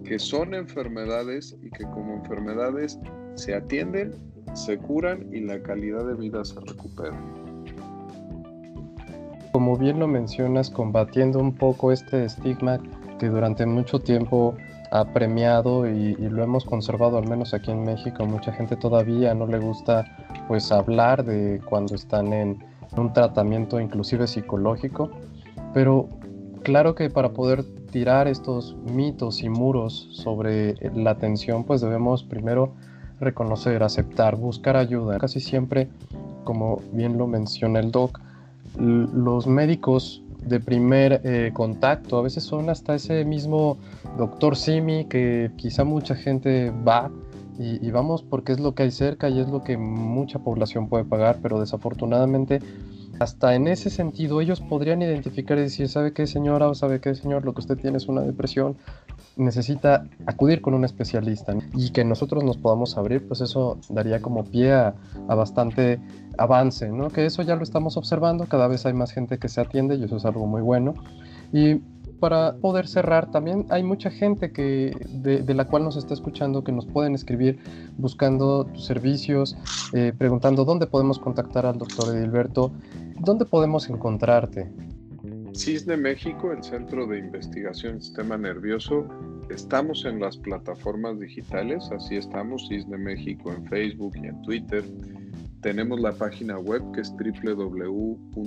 que 0.08 0.17
son 0.17 0.54
enfermedades 0.54 1.56
y 1.62 1.70
que 1.70 1.84
como 1.84 2.15
enfermedades 2.15 2.98
se 3.36 3.54
atienden, 3.54 4.12
se 4.54 4.78
curan 4.78 5.28
y 5.34 5.41
la 5.41 5.62
calidad 5.62 6.06
de 6.06 6.15
vida 6.15 6.46
se 6.46 6.60
recupera. 6.62 7.20
Como 9.52 9.76
bien 9.76 10.00
lo 10.00 10.08
mencionas, 10.08 10.70
combatiendo 10.70 11.39
un 11.39 11.54
poco 11.54 11.91
este 11.91 12.24
estigma 12.26 12.80
que 13.20 13.28
durante 13.28 13.65
mucho 13.65 14.00
tiempo 14.00 14.56
ha 14.91 15.12
premiado 15.12 15.89
y, 15.89 16.15
lo 16.15 16.41
hemos 16.41 16.63
conservado 16.63 17.17
al 17.17 17.28
menos 17.28 17.54
aquí 17.54 17.72
en 17.72 17.84
México. 17.84 18.26
Mucha 18.26 18.54
gente 18.54 18.78
todavía 18.78 19.34
no 19.34 19.46
le 19.46 19.60
gusta 19.60 20.06
pues 20.48 20.72
hablar 20.72 21.26
de 21.26 21.60
cuando 21.67 21.96
están 21.96 22.32
en 22.32 22.63
un 22.96 23.12
tratamiento 23.12 23.82
inclusive 23.82 24.28
psicológico, 24.28 25.12
pero 25.74 26.08
claro 26.63 26.96
que 26.96 27.10
para 27.10 27.34
poder 27.34 27.65
tirar 27.91 28.28
estos 28.28 28.76
mitos 28.93 29.41
y 29.41 29.50
muros 29.50 30.10
sobre 30.12 30.76
la 30.95 31.12
atención, 31.12 31.63
pues 31.63 31.82
debemos 31.82 32.23
primero 32.23 32.73
reconocer, 33.19 33.84
aceptar, 33.84 34.36
buscar 34.36 34.78
ayuda. 34.78 35.17
Casi 35.17 35.39
siempre, 35.39 35.88
como 36.43 36.82
bien 36.91 37.17
lo 37.17 37.28
menciona 37.28 37.80
el 37.80 37.91
doc, 37.91 38.19
los 38.78 39.47
médicos 39.47 40.21
de 40.45 40.60
primer 40.60 41.21
eh, 41.23 41.52
contacto 41.54 42.17
a 42.17 42.21
veces 42.21 42.43
son 42.43 42.69
hasta 42.69 42.95
ese 42.95 43.26
mismo 43.26 43.78
doctor 44.17 44.56
Simi 44.56 45.06
que 45.06 45.52
quizá 45.58 45.84
mucha 45.84 46.15
gente 46.15 46.71
va 46.88 47.10
y, 47.60 47.86
y 47.86 47.91
vamos 47.91 48.21
porque 48.21 48.54
es 48.54 48.60
lo 48.60 48.76
que 48.76 48.84
hay 48.84 48.91
cerca 48.91 49.30
y 49.30 49.39
es 49.39 49.50
lo 49.50 49.63
que 49.63 49.78
mucha 49.78 50.39
población 50.39 50.89
puede 50.89 51.05
pagar, 51.05 51.39
pero 51.41 51.59
desafortunadamente 51.59 52.62
hasta 53.20 53.55
en 53.55 53.68
ese 53.68 53.89
sentido 53.89 54.41
ellos 54.41 54.61
podrían 54.61 55.01
identificar 55.01 55.57
y 55.57 55.61
decir, 55.61 55.89
¿sabe 55.89 56.13
qué 56.13 56.28
señora 56.28 56.68
o 56.68 56.76
sabe 56.76 56.99
qué 56.99 57.15
señor? 57.15 57.45
Lo 57.45 57.53
que 57.53 57.61
usted 57.61 57.78
tiene 57.78 57.97
es 57.97 58.07
una 58.07 58.22
depresión, 58.22 58.78
necesita 59.36 60.05
acudir 60.26 60.61
con 60.61 60.74
un 60.74 60.86
especialista 60.86 61.53
y 61.76 61.91
que 61.91 62.03
nosotros 62.03 62.43
nos 62.43 62.57
podamos 62.57 62.97
abrir, 62.97 63.28
pues 63.28 63.41
eso 63.41 63.80
daría 63.89 64.22
como 64.22 64.43
pie 64.43 64.74
a, 64.74 64.95
bastante 65.28 65.99
avance, 66.38 66.89
¿no? 66.89 67.09
Que 67.09 67.26
eso 67.26 67.41
ya 67.41 67.55
lo 67.55 67.63
estamos 67.63 67.97
observando, 67.97 68.45
cada 68.45 68.68
vez 68.68 68.86
hay 68.86 68.93
más 68.93 69.11
gente 69.11 69.38
que 69.38 69.49
se 69.49 69.61
atiende 69.61 69.95
y 69.95 70.03
eso 70.03 70.18
es 70.18 70.26
algo 70.26 70.45
muy 70.45 70.61
bueno. 70.61 70.93
Y 71.51 71.82
para 72.20 72.55
poder 72.57 72.88
cerrar, 72.88 73.32
también 73.32 73.65
hay 73.70 73.84
mucha 73.84 74.09
gente 74.09 74.51
que, 74.51 74.95
de, 75.09 75.53
la 75.53 75.65
cual 75.65 75.84
nos 75.84 75.95
está 75.97 76.13
escuchando 76.13 76.63
que 76.63 76.72
nos 76.72 76.86
pueden 76.86 77.15
escribir 77.15 77.59
buscando 77.97 78.65
tus 78.65 78.86
servicios, 78.86 79.55
eh, 79.93 80.13
preguntando 80.18 80.65
dónde 80.65 80.88
podemos 80.88 81.20
contactar 81.20 81.65
al 81.65 81.78
doctor 81.78 82.15
Edilberto, 82.15 82.72
dónde 83.20 83.45
podemos 83.45 83.89
encontrarte. 83.89 84.70
CISNE 85.53 85.97
México, 85.97 86.51
el 86.51 86.63
Centro 86.63 87.07
de 87.07 87.20
Investigación 87.20 88.01
Sistema 88.01 88.38
Nervioso, 88.38 89.07
estamos 89.49 90.05
en 90.05 90.20
las 90.20 90.38
plataformas 90.38 91.20
digitales, 91.20 91.89
así 91.91 92.18
estamos, 92.18 92.68
CISNE 92.68 92.97
México 92.97 93.51
en 93.51 93.65
Facebook 93.65 94.13
y 94.15 94.28
en 94.28 94.41
Twitter. 94.43 94.84
Tenemos 95.61 95.99
la 95.99 96.11
página 96.11 96.59
web 96.59 96.84
que 96.93 97.01
es 97.01 97.11
www.cisne.mx 97.11 98.38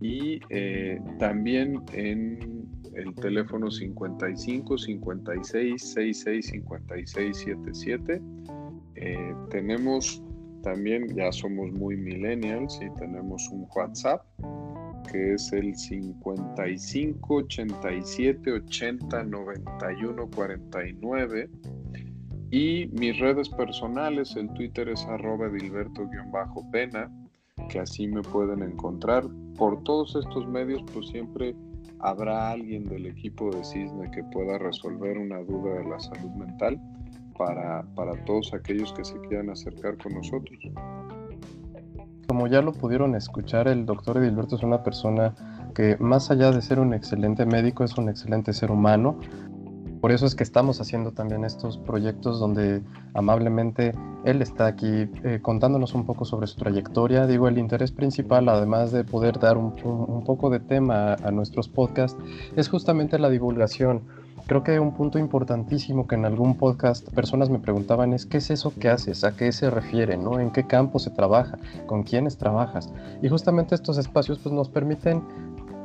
y 0.00 0.40
eh, 0.48 1.00
también 1.18 1.82
en 1.92 2.66
el 2.94 3.14
teléfono 3.14 3.70
55 3.70 4.78
56 4.78 5.82
66 5.82 6.46
56 6.46 7.36
77. 7.36 8.22
tenemos 9.50 10.22
también, 10.62 11.08
ya 11.14 11.32
somos 11.32 11.72
muy 11.72 11.96
millennials 11.96 12.80
y 12.82 12.90
tenemos 12.98 13.48
un 13.50 13.66
WhatsApp 13.74 14.22
que 15.10 15.34
es 15.34 15.52
el 15.52 15.74
55 15.74 17.34
87 17.34 18.52
80 18.52 19.24
91 19.24 20.30
49 20.30 21.50
y 22.50 22.88
mis 22.92 23.18
redes 23.18 23.48
personales, 23.48 24.34
el 24.36 24.52
Twitter 24.54 24.88
es 24.88 25.04
arroba 25.04 25.46
edilberto-pena, 25.46 27.08
que 27.70 27.80
así 27.80 28.06
me 28.08 28.22
pueden 28.22 28.62
encontrar. 28.62 29.24
Por 29.56 29.82
todos 29.84 30.16
estos 30.16 30.46
medios, 30.48 30.82
pues 30.92 31.08
siempre 31.08 31.54
habrá 32.00 32.50
alguien 32.50 32.84
del 32.84 33.06
equipo 33.06 33.50
de 33.50 33.64
Cisne 33.64 34.10
que 34.10 34.24
pueda 34.24 34.58
resolver 34.58 35.18
una 35.18 35.38
duda 35.38 35.74
de 35.78 35.88
la 35.88 36.00
salud 36.00 36.30
mental 36.30 36.80
para, 37.36 37.82
para 37.94 38.12
todos 38.24 38.52
aquellos 38.52 38.92
que 38.92 39.04
se 39.04 39.18
quieran 39.20 39.50
acercar 39.50 39.96
con 39.98 40.14
nosotros. 40.14 40.58
Como 42.26 42.46
ya 42.46 42.62
lo 42.62 42.72
pudieron 42.72 43.14
escuchar, 43.14 43.68
el 43.68 43.86
doctor 43.86 44.18
Edilberto 44.18 44.56
es 44.56 44.62
una 44.62 44.82
persona 44.82 45.34
que 45.74 45.96
más 45.98 46.30
allá 46.30 46.50
de 46.52 46.62
ser 46.62 46.80
un 46.80 46.94
excelente 46.94 47.44
médico, 47.46 47.84
es 47.84 47.96
un 47.98 48.08
excelente 48.08 48.52
ser 48.52 48.70
humano, 48.70 49.18
por 50.00 50.12
eso 50.12 50.24
es 50.26 50.34
que 50.34 50.42
estamos 50.42 50.80
haciendo 50.80 51.12
también 51.12 51.44
estos 51.44 51.76
proyectos 51.76 52.40
donde 52.40 52.82
amablemente 53.14 53.94
él 54.24 54.40
está 54.40 54.66
aquí 54.66 55.08
eh, 55.24 55.40
contándonos 55.42 55.94
un 55.94 56.06
poco 56.06 56.24
sobre 56.24 56.46
su 56.46 56.56
trayectoria. 56.56 57.26
Digo, 57.26 57.48
el 57.48 57.58
interés 57.58 57.92
principal, 57.92 58.48
además 58.48 58.92
de 58.92 59.04
poder 59.04 59.38
dar 59.38 59.58
un, 59.58 59.72
poco 60.24 60.50
de 60.50 60.60
tema 60.60 61.14
a, 61.14 61.30
nuestros 61.30 61.68
podcasts, 61.68 62.18
es 62.56 62.68
justamente 62.68 63.18
la 63.18 63.28
divulgación. 63.28 64.02
Creo 64.46 64.64
que 64.64 64.80
un 64.80 64.94
punto 64.94 65.18
importantísimo 65.18 66.08
que 66.08 66.16
en 66.16 66.24
algún 66.24 66.56
podcast 66.56 67.08
personas 67.10 67.50
me 67.50 67.60
preguntaban 67.60 68.12
es 68.14 68.26
qué 68.26 68.38
es 68.38 68.50
eso 68.50 68.72
que 68.74 68.88
haces, 68.88 69.22
a 69.22 69.36
qué 69.36 69.52
se 69.52 69.70
refiere, 69.70 70.16
¿no? 70.16 70.40
en 70.40 70.50
qué 70.50 70.66
campo 70.66 70.98
se 70.98 71.10
trabaja, 71.10 71.58
con 71.86 72.02
quiénes 72.02 72.36
trabajas. 72.36 72.92
Y 73.22 73.28
justamente 73.28 73.74
estos 73.74 73.96
espacios 73.98 74.38
pues, 74.38 74.52
nos 74.52 74.68
permiten 74.68 75.22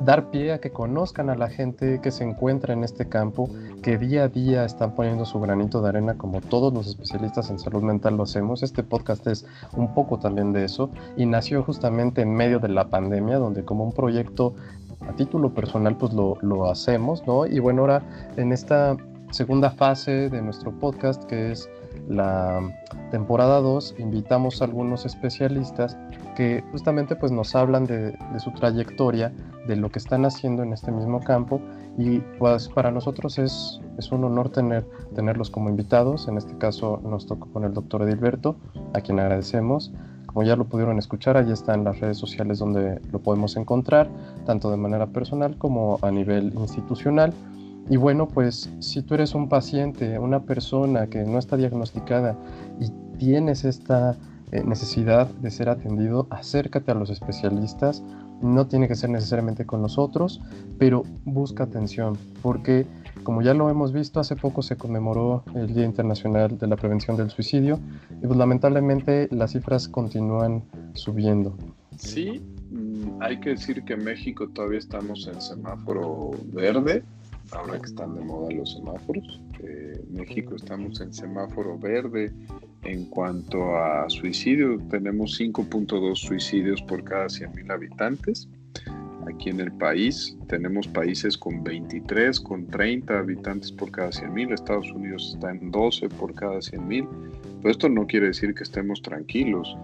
dar 0.01 0.29
pie 0.29 0.53
a 0.53 0.59
que 0.59 0.71
conozcan 0.71 1.29
a 1.29 1.35
la 1.35 1.49
gente 1.49 1.99
que 2.01 2.11
se 2.11 2.23
encuentra 2.23 2.73
en 2.73 2.83
este 2.83 3.07
campo, 3.07 3.49
que 3.81 3.97
día 3.97 4.23
a 4.23 4.27
día 4.27 4.65
están 4.65 4.93
poniendo 4.93 5.25
su 5.25 5.39
granito 5.39 5.81
de 5.81 5.89
arena 5.89 6.15
como 6.15 6.41
todos 6.41 6.73
los 6.73 6.87
especialistas 6.87 7.49
en 7.49 7.59
salud 7.59 7.81
mental 7.81 8.17
lo 8.17 8.23
hacemos. 8.23 8.63
Este 8.63 8.83
podcast 8.83 9.25
es 9.27 9.45
un 9.73 9.93
poco 9.93 10.19
también 10.19 10.53
de 10.53 10.65
eso 10.65 10.89
y 11.17 11.25
nació 11.25 11.63
justamente 11.63 12.21
en 12.21 12.33
medio 12.33 12.59
de 12.59 12.69
la 12.69 12.89
pandemia, 12.89 13.37
donde 13.37 13.63
como 13.63 13.83
un 13.83 13.93
proyecto 13.93 14.53
a 15.07 15.13
título 15.13 15.53
personal 15.53 15.97
pues 15.97 16.13
lo, 16.13 16.37
lo 16.41 16.69
hacemos, 16.69 17.25
¿no? 17.27 17.45
Y 17.45 17.59
bueno, 17.59 17.81
ahora 17.81 18.01
en 18.37 18.51
esta 18.51 18.97
segunda 19.31 19.69
fase 19.71 20.29
de 20.29 20.41
nuestro 20.41 20.71
podcast, 20.71 21.23
que 21.25 21.51
es 21.51 21.69
la 22.07 22.61
temporada 23.11 23.59
2, 23.61 23.95
invitamos 23.99 24.61
a 24.61 24.65
algunos 24.65 25.05
especialistas 25.05 25.97
que 26.35 26.63
justamente 26.71 27.15
pues 27.15 27.31
nos 27.31 27.55
hablan 27.55 27.85
de, 27.85 28.17
su 28.39 28.51
trayectoria, 28.51 29.31
de 29.67 29.75
lo 29.75 29.89
que 29.89 29.99
están 29.99 30.25
haciendo 30.25 30.63
en 30.63 30.73
este 30.73 30.91
mismo 30.91 31.19
campo 31.21 31.61
y 31.97 32.19
pues 32.39 32.67
para 32.67 32.91
nosotros 32.91 33.39
es, 33.39 33.79
es 33.97 34.11
un 34.11 34.23
honor 34.23 34.49
tener, 34.49 34.85
tenerlos 35.15 35.49
como 35.49 35.69
invitados. 35.69 36.27
En 36.27 36.37
este 36.37 36.57
caso 36.57 37.01
nos 37.03 37.25
tocó 37.25 37.49
con 37.51 37.63
el 37.63 37.73
doctor 37.73 38.01
Edilberto, 38.03 38.57
a 38.93 39.01
quien 39.01 39.19
agradecemos. 39.19 39.91
Como 40.25 40.43
ya 40.43 40.57
lo 40.57 40.65
pudieron 40.65 40.99
escuchar, 40.99 41.37
allí 41.37 41.53
está 41.53 41.73
en 41.73 41.85
las 41.85 41.99
redes 42.01 42.17
sociales 42.17 42.59
donde 42.59 42.99
lo 43.11 43.19
podemos 43.19 43.55
encontrar, 43.55 44.09
tanto 44.45 44.69
de 44.69 44.77
manera 44.77 45.07
personal 45.07 45.57
como 45.57 45.97
a 46.01 46.11
nivel 46.11 46.53
institucional. 46.55 47.33
Y 47.89 47.95
bueno, 47.95 48.27
pues 48.27 48.69
si 48.79 49.01
tú 49.01 49.13
eres 49.13 49.33
un 49.33 49.47
paciente, 49.47 50.19
una 50.19 50.41
persona 50.41 51.07
que 51.07 51.23
no 51.23 51.37
está 51.37 51.55
diagnosticada 51.55 52.35
y 52.79 52.89
tienes 53.17 53.63
esta 53.63 54.17
eh, 54.51 54.63
necesidad 54.65 55.27
de 55.27 55.51
ser 55.51 55.69
atendido, 55.69 56.27
acércate 56.29 56.91
a 56.91 56.95
los 56.95 57.09
especialistas. 57.09 58.03
No 58.41 58.67
tiene 58.67 58.87
que 58.87 58.95
ser 58.95 59.09
necesariamente 59.09 59.65
con 59.65 59.81
nosotros, 59.81 60.41
pero 60.77 61.03
busca 61.23 61.63
atención, 61.63 62.17
porque 62.41 62.85
como 63.23 63.41
ya 63.41 63.53
lo 63.53 63.69
hemos 63.69 63.91
visto, 63.91 64.19
hace 64.19 64.35
poco 64.35 64.61
se 64.61 64.77
conmemoró 64.77 65.43
el 65.55 65.73
Día 65.73 65.85
Internacional 65.85 66.57
de 66.57 66.67
la 66.67 66.75
Prevención 66.75 67.17
del 67.17 67.31
Suicidio 67.31 67.79
y 68.21 68.27
pues 68.27 68.37
lamentablemente 68.37 69.27
las 69.31 69.53
cifras 69.53 69.87
continúan 69.87 70.63
subiendo. 70.93 71.57
Sí, 71.97 72.41
mm, 72.71 73.21
hay 73.21 73.39
que 73.39 73.51
decir 73.51 73.83
que 73.83 73.93
en 73.93 74.03
México 74.03 74.47
todavía 74.49 74.79
estamos 74.79 75.27
en 75.27 75.41
semáforo 75.41 76.31
verde, 76.53 77.03
ahora 77.51 77.79
que 77.79 77.87
están 77.87 78.13
de 78.15 78.21
moda 78.21 78.51
los 78.51 78.73
semáforos. 78.73 79.41
Eh, 79.59 80.03
México 80.11 80.55
estamos 80.55 81.01
en 81.01 81.13
semáforo 81.13 81.79
verde 81.79 82.31
en 82.85 83.05
cuanto 83.05 83.77
a 83.77 84.09
suicidio, 84.09 84.79
tenemos 84.89 85.39
5.2 85.39 86.15
suicidios 86.15 86.81
por 86.83 87.03
cada 87.03 87.25
100.000 87.25 87.71
habitantes. 87.71 88.47
Aquí 89.27 89.49
en 89.49 89.59
el 89.59 89.71
país 89.71 90.37
tenemos 90.47 90.87
países 90.87 91.37
con 91.37 91.63
23, 91.63 92.39
con 92.39 92.67
30 92.67 93.17
habitantes 93.17 93.71
por 93.71 93.91
cada 93.91 94.09
100.000. 94.09 94.53
Estados 94.53 94.91
Unidos 94.91 95.33
está 95.33 95.51
en 95.51 95.71
12 95.71 96.09
por 96.09 96.33
cada 96.35 96.57
100.000. 96.57 97.07
Pero 97.61 97.71
esto 97.71 97.89
no 97.89 98.05
quiere 98.05 98.27
decir 98.27 98.53
que 98.53 98.63
estemos 98.63 99.01
tranquilos 99.01 99.75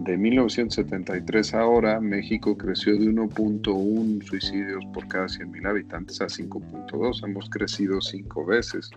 de 0.00 0.16
1973 0.16 1.54
a 1.54 1.60
ahora, 1.60 2.00
México 2.00 2.56
creció 2.56 2.94
de 2.94 3.06
1.1 3.06 4.22
suicidios 4.22 4.84
por 4.92 5.08
cada 5.08 5.26
100.000 5.26 5.68
habitantes 5.68 6.20
a 6.20 6.26
5.2. 6.26 7.24
Hemos 7.24 7.48
crecido 7.50 8.00
cinco 8.00 8.44
veces. 8.44 8.90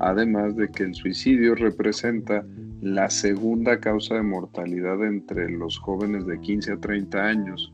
Además 0.00 0.56
de 0.56 0.68
que 0.68 0.84
el 0.84 0.94
suicidio 0.94 1.54
representa 1.54 2.44
la 2.80 3.08
segunda 3.10 3.78
causa 3.80 4.16
de 4.16 4.22
mortalidad 4.22 5.04
entre 5.04 5.50
los 5.50 5.78
jóvenes 5.78 6.26
de 6.26 6.40
15 6.40 6.72
a 6.72 6.76
30 6.78 7.18
años, 7.18 7.72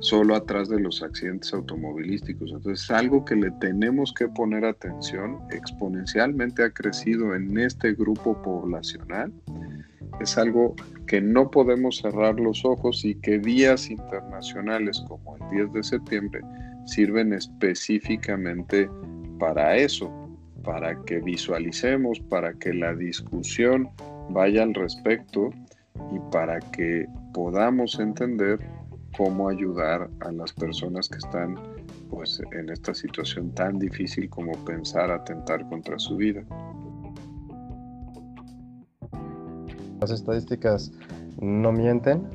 solo 0.00 0.34
atrás 0.34 0.68
de 0.68 0.80
los 0.80 1.02
accidentes 1.02 1.52
automovilísticos. 1.54 2.50
Entonces, 2.52 2.84
es 2.84 2.90
algo 2.90 3.24
que 3.24 3.36
le 3.36 3.50
tenemos 3.52 4.12
que 4.12 4.28
poner 4.28 4.64
atención. 4.64 5.38
Exponencialmente 5.50 6.62
ha 6.62 6.70
crecido 6.70 7.34
en 7.34 7.58
este 7.58 7.94
grupo 7.94 8.40
poblacional 8.42 9.32
es 10.20 10.38
algo 10.38 10.74
que 11.06 11.20
no 11.20 11.50
podemos 11.50 11.98
cerrar 11.98 12.38
los 12.38 12.64
ojos 12.64 13.04
y 13.04 13.14
que 13.16 13.38
días 13.38 13.90
internacionales 13.90 15.02
como 15.08 15.36
el 15.36 15.50
10 15.50 15.72
de 15.72 15.82
septiembre 15.82 16.40
sirven 16.86 17.32
específicamente 17.32 18.88
para 19.38 19.76
eso, 19.76 20.10
para 20.62 20.96
que 21.04 21.20
visualicemos, 21.20 22.20
para 22.20 22.52
que 22.54 22.72
la 22.72 22.94
discusión 22.94 23.88
vaya 24.30 24.62
al 24.62 24.74
respecto 24.74 25.50
y 26.12 26.18
para 26.30 26.60
que 26.60 27.06
podamos 27.32 27.98
entender 27.98 28.58
cómo 29.16 29.48
ayudar 29.48 30.10
a 30.20 30.32
las 30.32 30.52
personas 30.52 31.08
que 31.08 31.18
están 31.18 31.56
pues 32.10 32.40
en 32.52 32.70
esta 32.70 32.94
situación 32.94 33.50
tan 33.52 33.78
difícil 33.78 34.28
como 34.28 34.52
pensar 34.64 35.10
atentar 35.10 35.68
contra 35.68 35.98
su 35.98 36.16
vida. 36.16 36.44
las 40.04 40.10
estadísticas 40.10 40.92
no 41.40 41.72
mienten, 41.72 42.28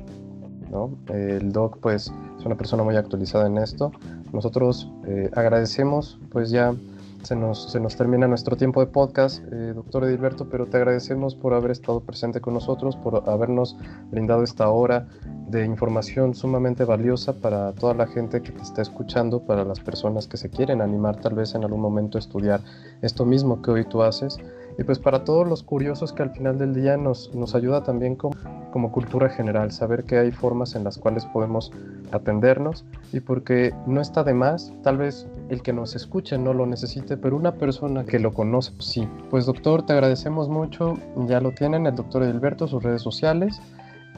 ¿no? 0.70 0.98
El 1.08 1.52
doc 1.52 1.78
pues 1.80 2.12
es 2.38 2.44
una 2.44 2.56
persona 2.56 2.82
muy 2.82 2.96
actualizada 2.96 3.46
en 3.46 3.58
esto. 3.58 3.92
Nosotros 4.32 4.90
eh, 5.06 5.30
agradecemos, 5.34 6.18
pues 6.30 6.50
ya 6.50 6.74
se 7.22 7.36
nos, 7.36 7.70
se 7.70 7.80
nos, 7.80 7.96
termina 7.96 8.26
nuestro 8.26 8.56
tiempo 8.56 8.80
de 8.80 8.86
podcast, 8.86 9.42
eh, 9.52 9.72
doctor 9.74 10.04
Edilberto, 10.04 10.48
pero 10.48 10.66
te 10.66 10.76
agradecemos 10.76 11.34
por 11.34 11.54
haber 11.54 11.70
estado 11.70 12.00
presente 12.00 12.40
con 12.40 12.54
nosotros, 12.54 12.96
por 12.96 13.28
habernos 13.28 13.76
brindado 14.10 14.42
esta 14.42 14.68
hora 14.68 15.06
de 15.48 15.64
información 15.64 16.34
sumamente 16.34 16.84
valiosa 16.84 17.32
para 17.32 17.72
toda 17.72 17.94
la 17.94 18.06
gente 18.06 18.40
que 18.42 18.52
te 18.52 18.62
está 18.62 18.82
escuchando, 18.82 19.40
para 19.40 19.64
las 19.64 19.80
personas 19.80 20.26
que 20.26 20.36
se 20.36 20.50
quieren 20.50 20.80
animar 20.80 21.20
tal 21.20 21.34
vez 21.34 21.54
en 21.54 21.64
algún 21.64 21.80
momento 21.80 22.18
a 22.18 22.20
estudiar 22.20 22.60
esto 23.02 23.24
mismo 23.24 23.60
que 23.62 23.70
hoy 23.70 23.84
tú 23.84 24.02
haces. 24.02 24.38
Y 24.80 24.84
pues 24.84 24.98
para 24.98 25.24
todos 25.24 25.46
los 25.46 25.62
curiosos 25.62 26.14
que 26.14 26.22
al 26.22 26.30
final 26.30 26.58
del 26.58 26.72
día 26.72 26.96
nos, 26.96 27.34
nos 27.34 27.54
ayuda 27.54 27.82
también 27.82 28.16
como, 28.16 28.34
como 28.72 28.90
cultura 28.90 29.28
general, 29.28 29.72
saber 29.72 30.04
que 30.04 30.16
hay 30.16 30.32
formas 30.32 30.74
en 30.74 30.84
las 30.84 30.96
cuales 30.96 31.26
podemos 31.26 31.70
atendernos 32.12 32.86
y 33.12 33.20
porque 33.20 33.74
no 33.86 34.00
está 34.00 34.24
de 34.24 34.32
más, 34.32 34.72
tal 34.82 34.96
vez 34.96 35.28
el 35.50 35.60
que 35.60 35.74
nos 35.74 35.94
escuche 35.96 36.38
no 36.38 36.54
lo 36.54 36.64
necesite, 36.64 37.18
pero 37.18 37.36
una 37.36 37.52
persona 37.56 38.04
que 38.04 38.18
lo 38.18 38.32
conoce, 38.32 38.72
sí. 38.78 39.06
Pues 39.28 39.44
doctor, 39.44 39.84
te 39.84 39.92
agradecemos 39.92 40.48
mucho, 40.48 40.96
ya 41.26 41.42
lo 41.42 41.52
tienen, 41.52 41.86
el 41.86 41.94
doctor 41.94 42.22
Edilberto, 42.22 42.66
sus 42.66 42.82
redes 42.82 43.02
sociales. 43.02 43.60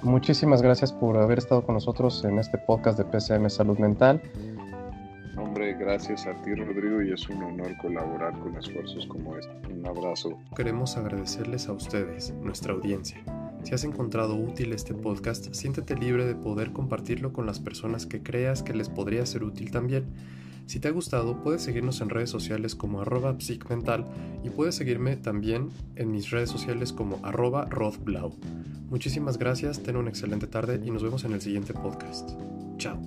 muchísimas 0.02 0.62
gracias 0.62 0.92
por 0.92 1.16
haber 1.16 1.38
estado 1.38 1.66
con 1.66 1.74
nosotros 1.74 2.24
en 2.24 2.38
este 2.38 2.56
podcast 2.58 2.98
de 2.98 3.04
PCM 3.04 3.50
Salud 3.50 3.78
Mental. 3.78 4.22
Hombre, 5.62 5.78
gracias 5.78 6.26
a 6.26 6.34
ti 6.42 6.56
Rodrigo 6.56 7.00
y 7.02 7.12
es 7.12 7.28
un 7.28 7.40
honor 7.40 7.76
colaborar 7.80 8.36
con 8.40 8.56
esfuerzos 8.56 9.06
como 9.06 9.36
este. 9.36 9.52
Un 9.72 9.86
abrazo. 9.86 10.40
Queremos 10.56 10.96
agradecerles 10.96 11.68
a 11.68 11.72
ustedes, 11.72 12.34
nuestra 12.42 12.72
audiencia. 12.72 13.22
Si 13.62 13.72
has 13.72 13.84
encontrado 13.84 14.34
útil 14.34 14.72
este 14.72 14.92
podcast, 14.92 15.54
siéntete 15.54 15.94
libre 15.94 16.26
de 16.26 16.34
poder 16.34 16.72
compartirlo 16.72 17.32
con 17.32 17.46
las 17.46 17.60
personas 17.60 18.06
que 18.06 18.24
creas 18.24 18.64
que 18.64 18.74
les 18.74 18.88
podría 18.88 19.24
ser 19.24 19.44
útil 19.44 19.70
también. 19.70 20.06
Si 20.66 20.80
te 20.80 20.88
ha 20.88 20.90
gustado, 20.90 21.40
puedes 21.44 21.62
seguirnos 21.62 22.00
en 22.00 22.10
redes 22.10 22.30
sociales 22.30 22.74
como 22.74 23.00
arroba 23.00 23.36
psicmental 23.38 24.04
y 24.42 24.50
puedes 24.50 24.74
seguirme 24.74 25.14
también 25.14 25.68
en 25.94 26.10
mis 26.10 26.30
redes 26.30 26.50
sociales 26.50 26.92
como 26.92 27.24
arroba. 27.24 27.68
Muchísimas 28.90 29.38
gracias, 29.38 29.80
ten 29.80 29.94
una 29.94 30.10
excelente 30.10 30.48
tarde 30.48 30.80
y 30.84 30.90
nos 30.90 31.04
vemos 31.04 31.22
en 31.22 31.34
el 31.34 31.40
siguiente 31.40 31.72
podcast. 31.72 32.30
Chao. 32.78 33.00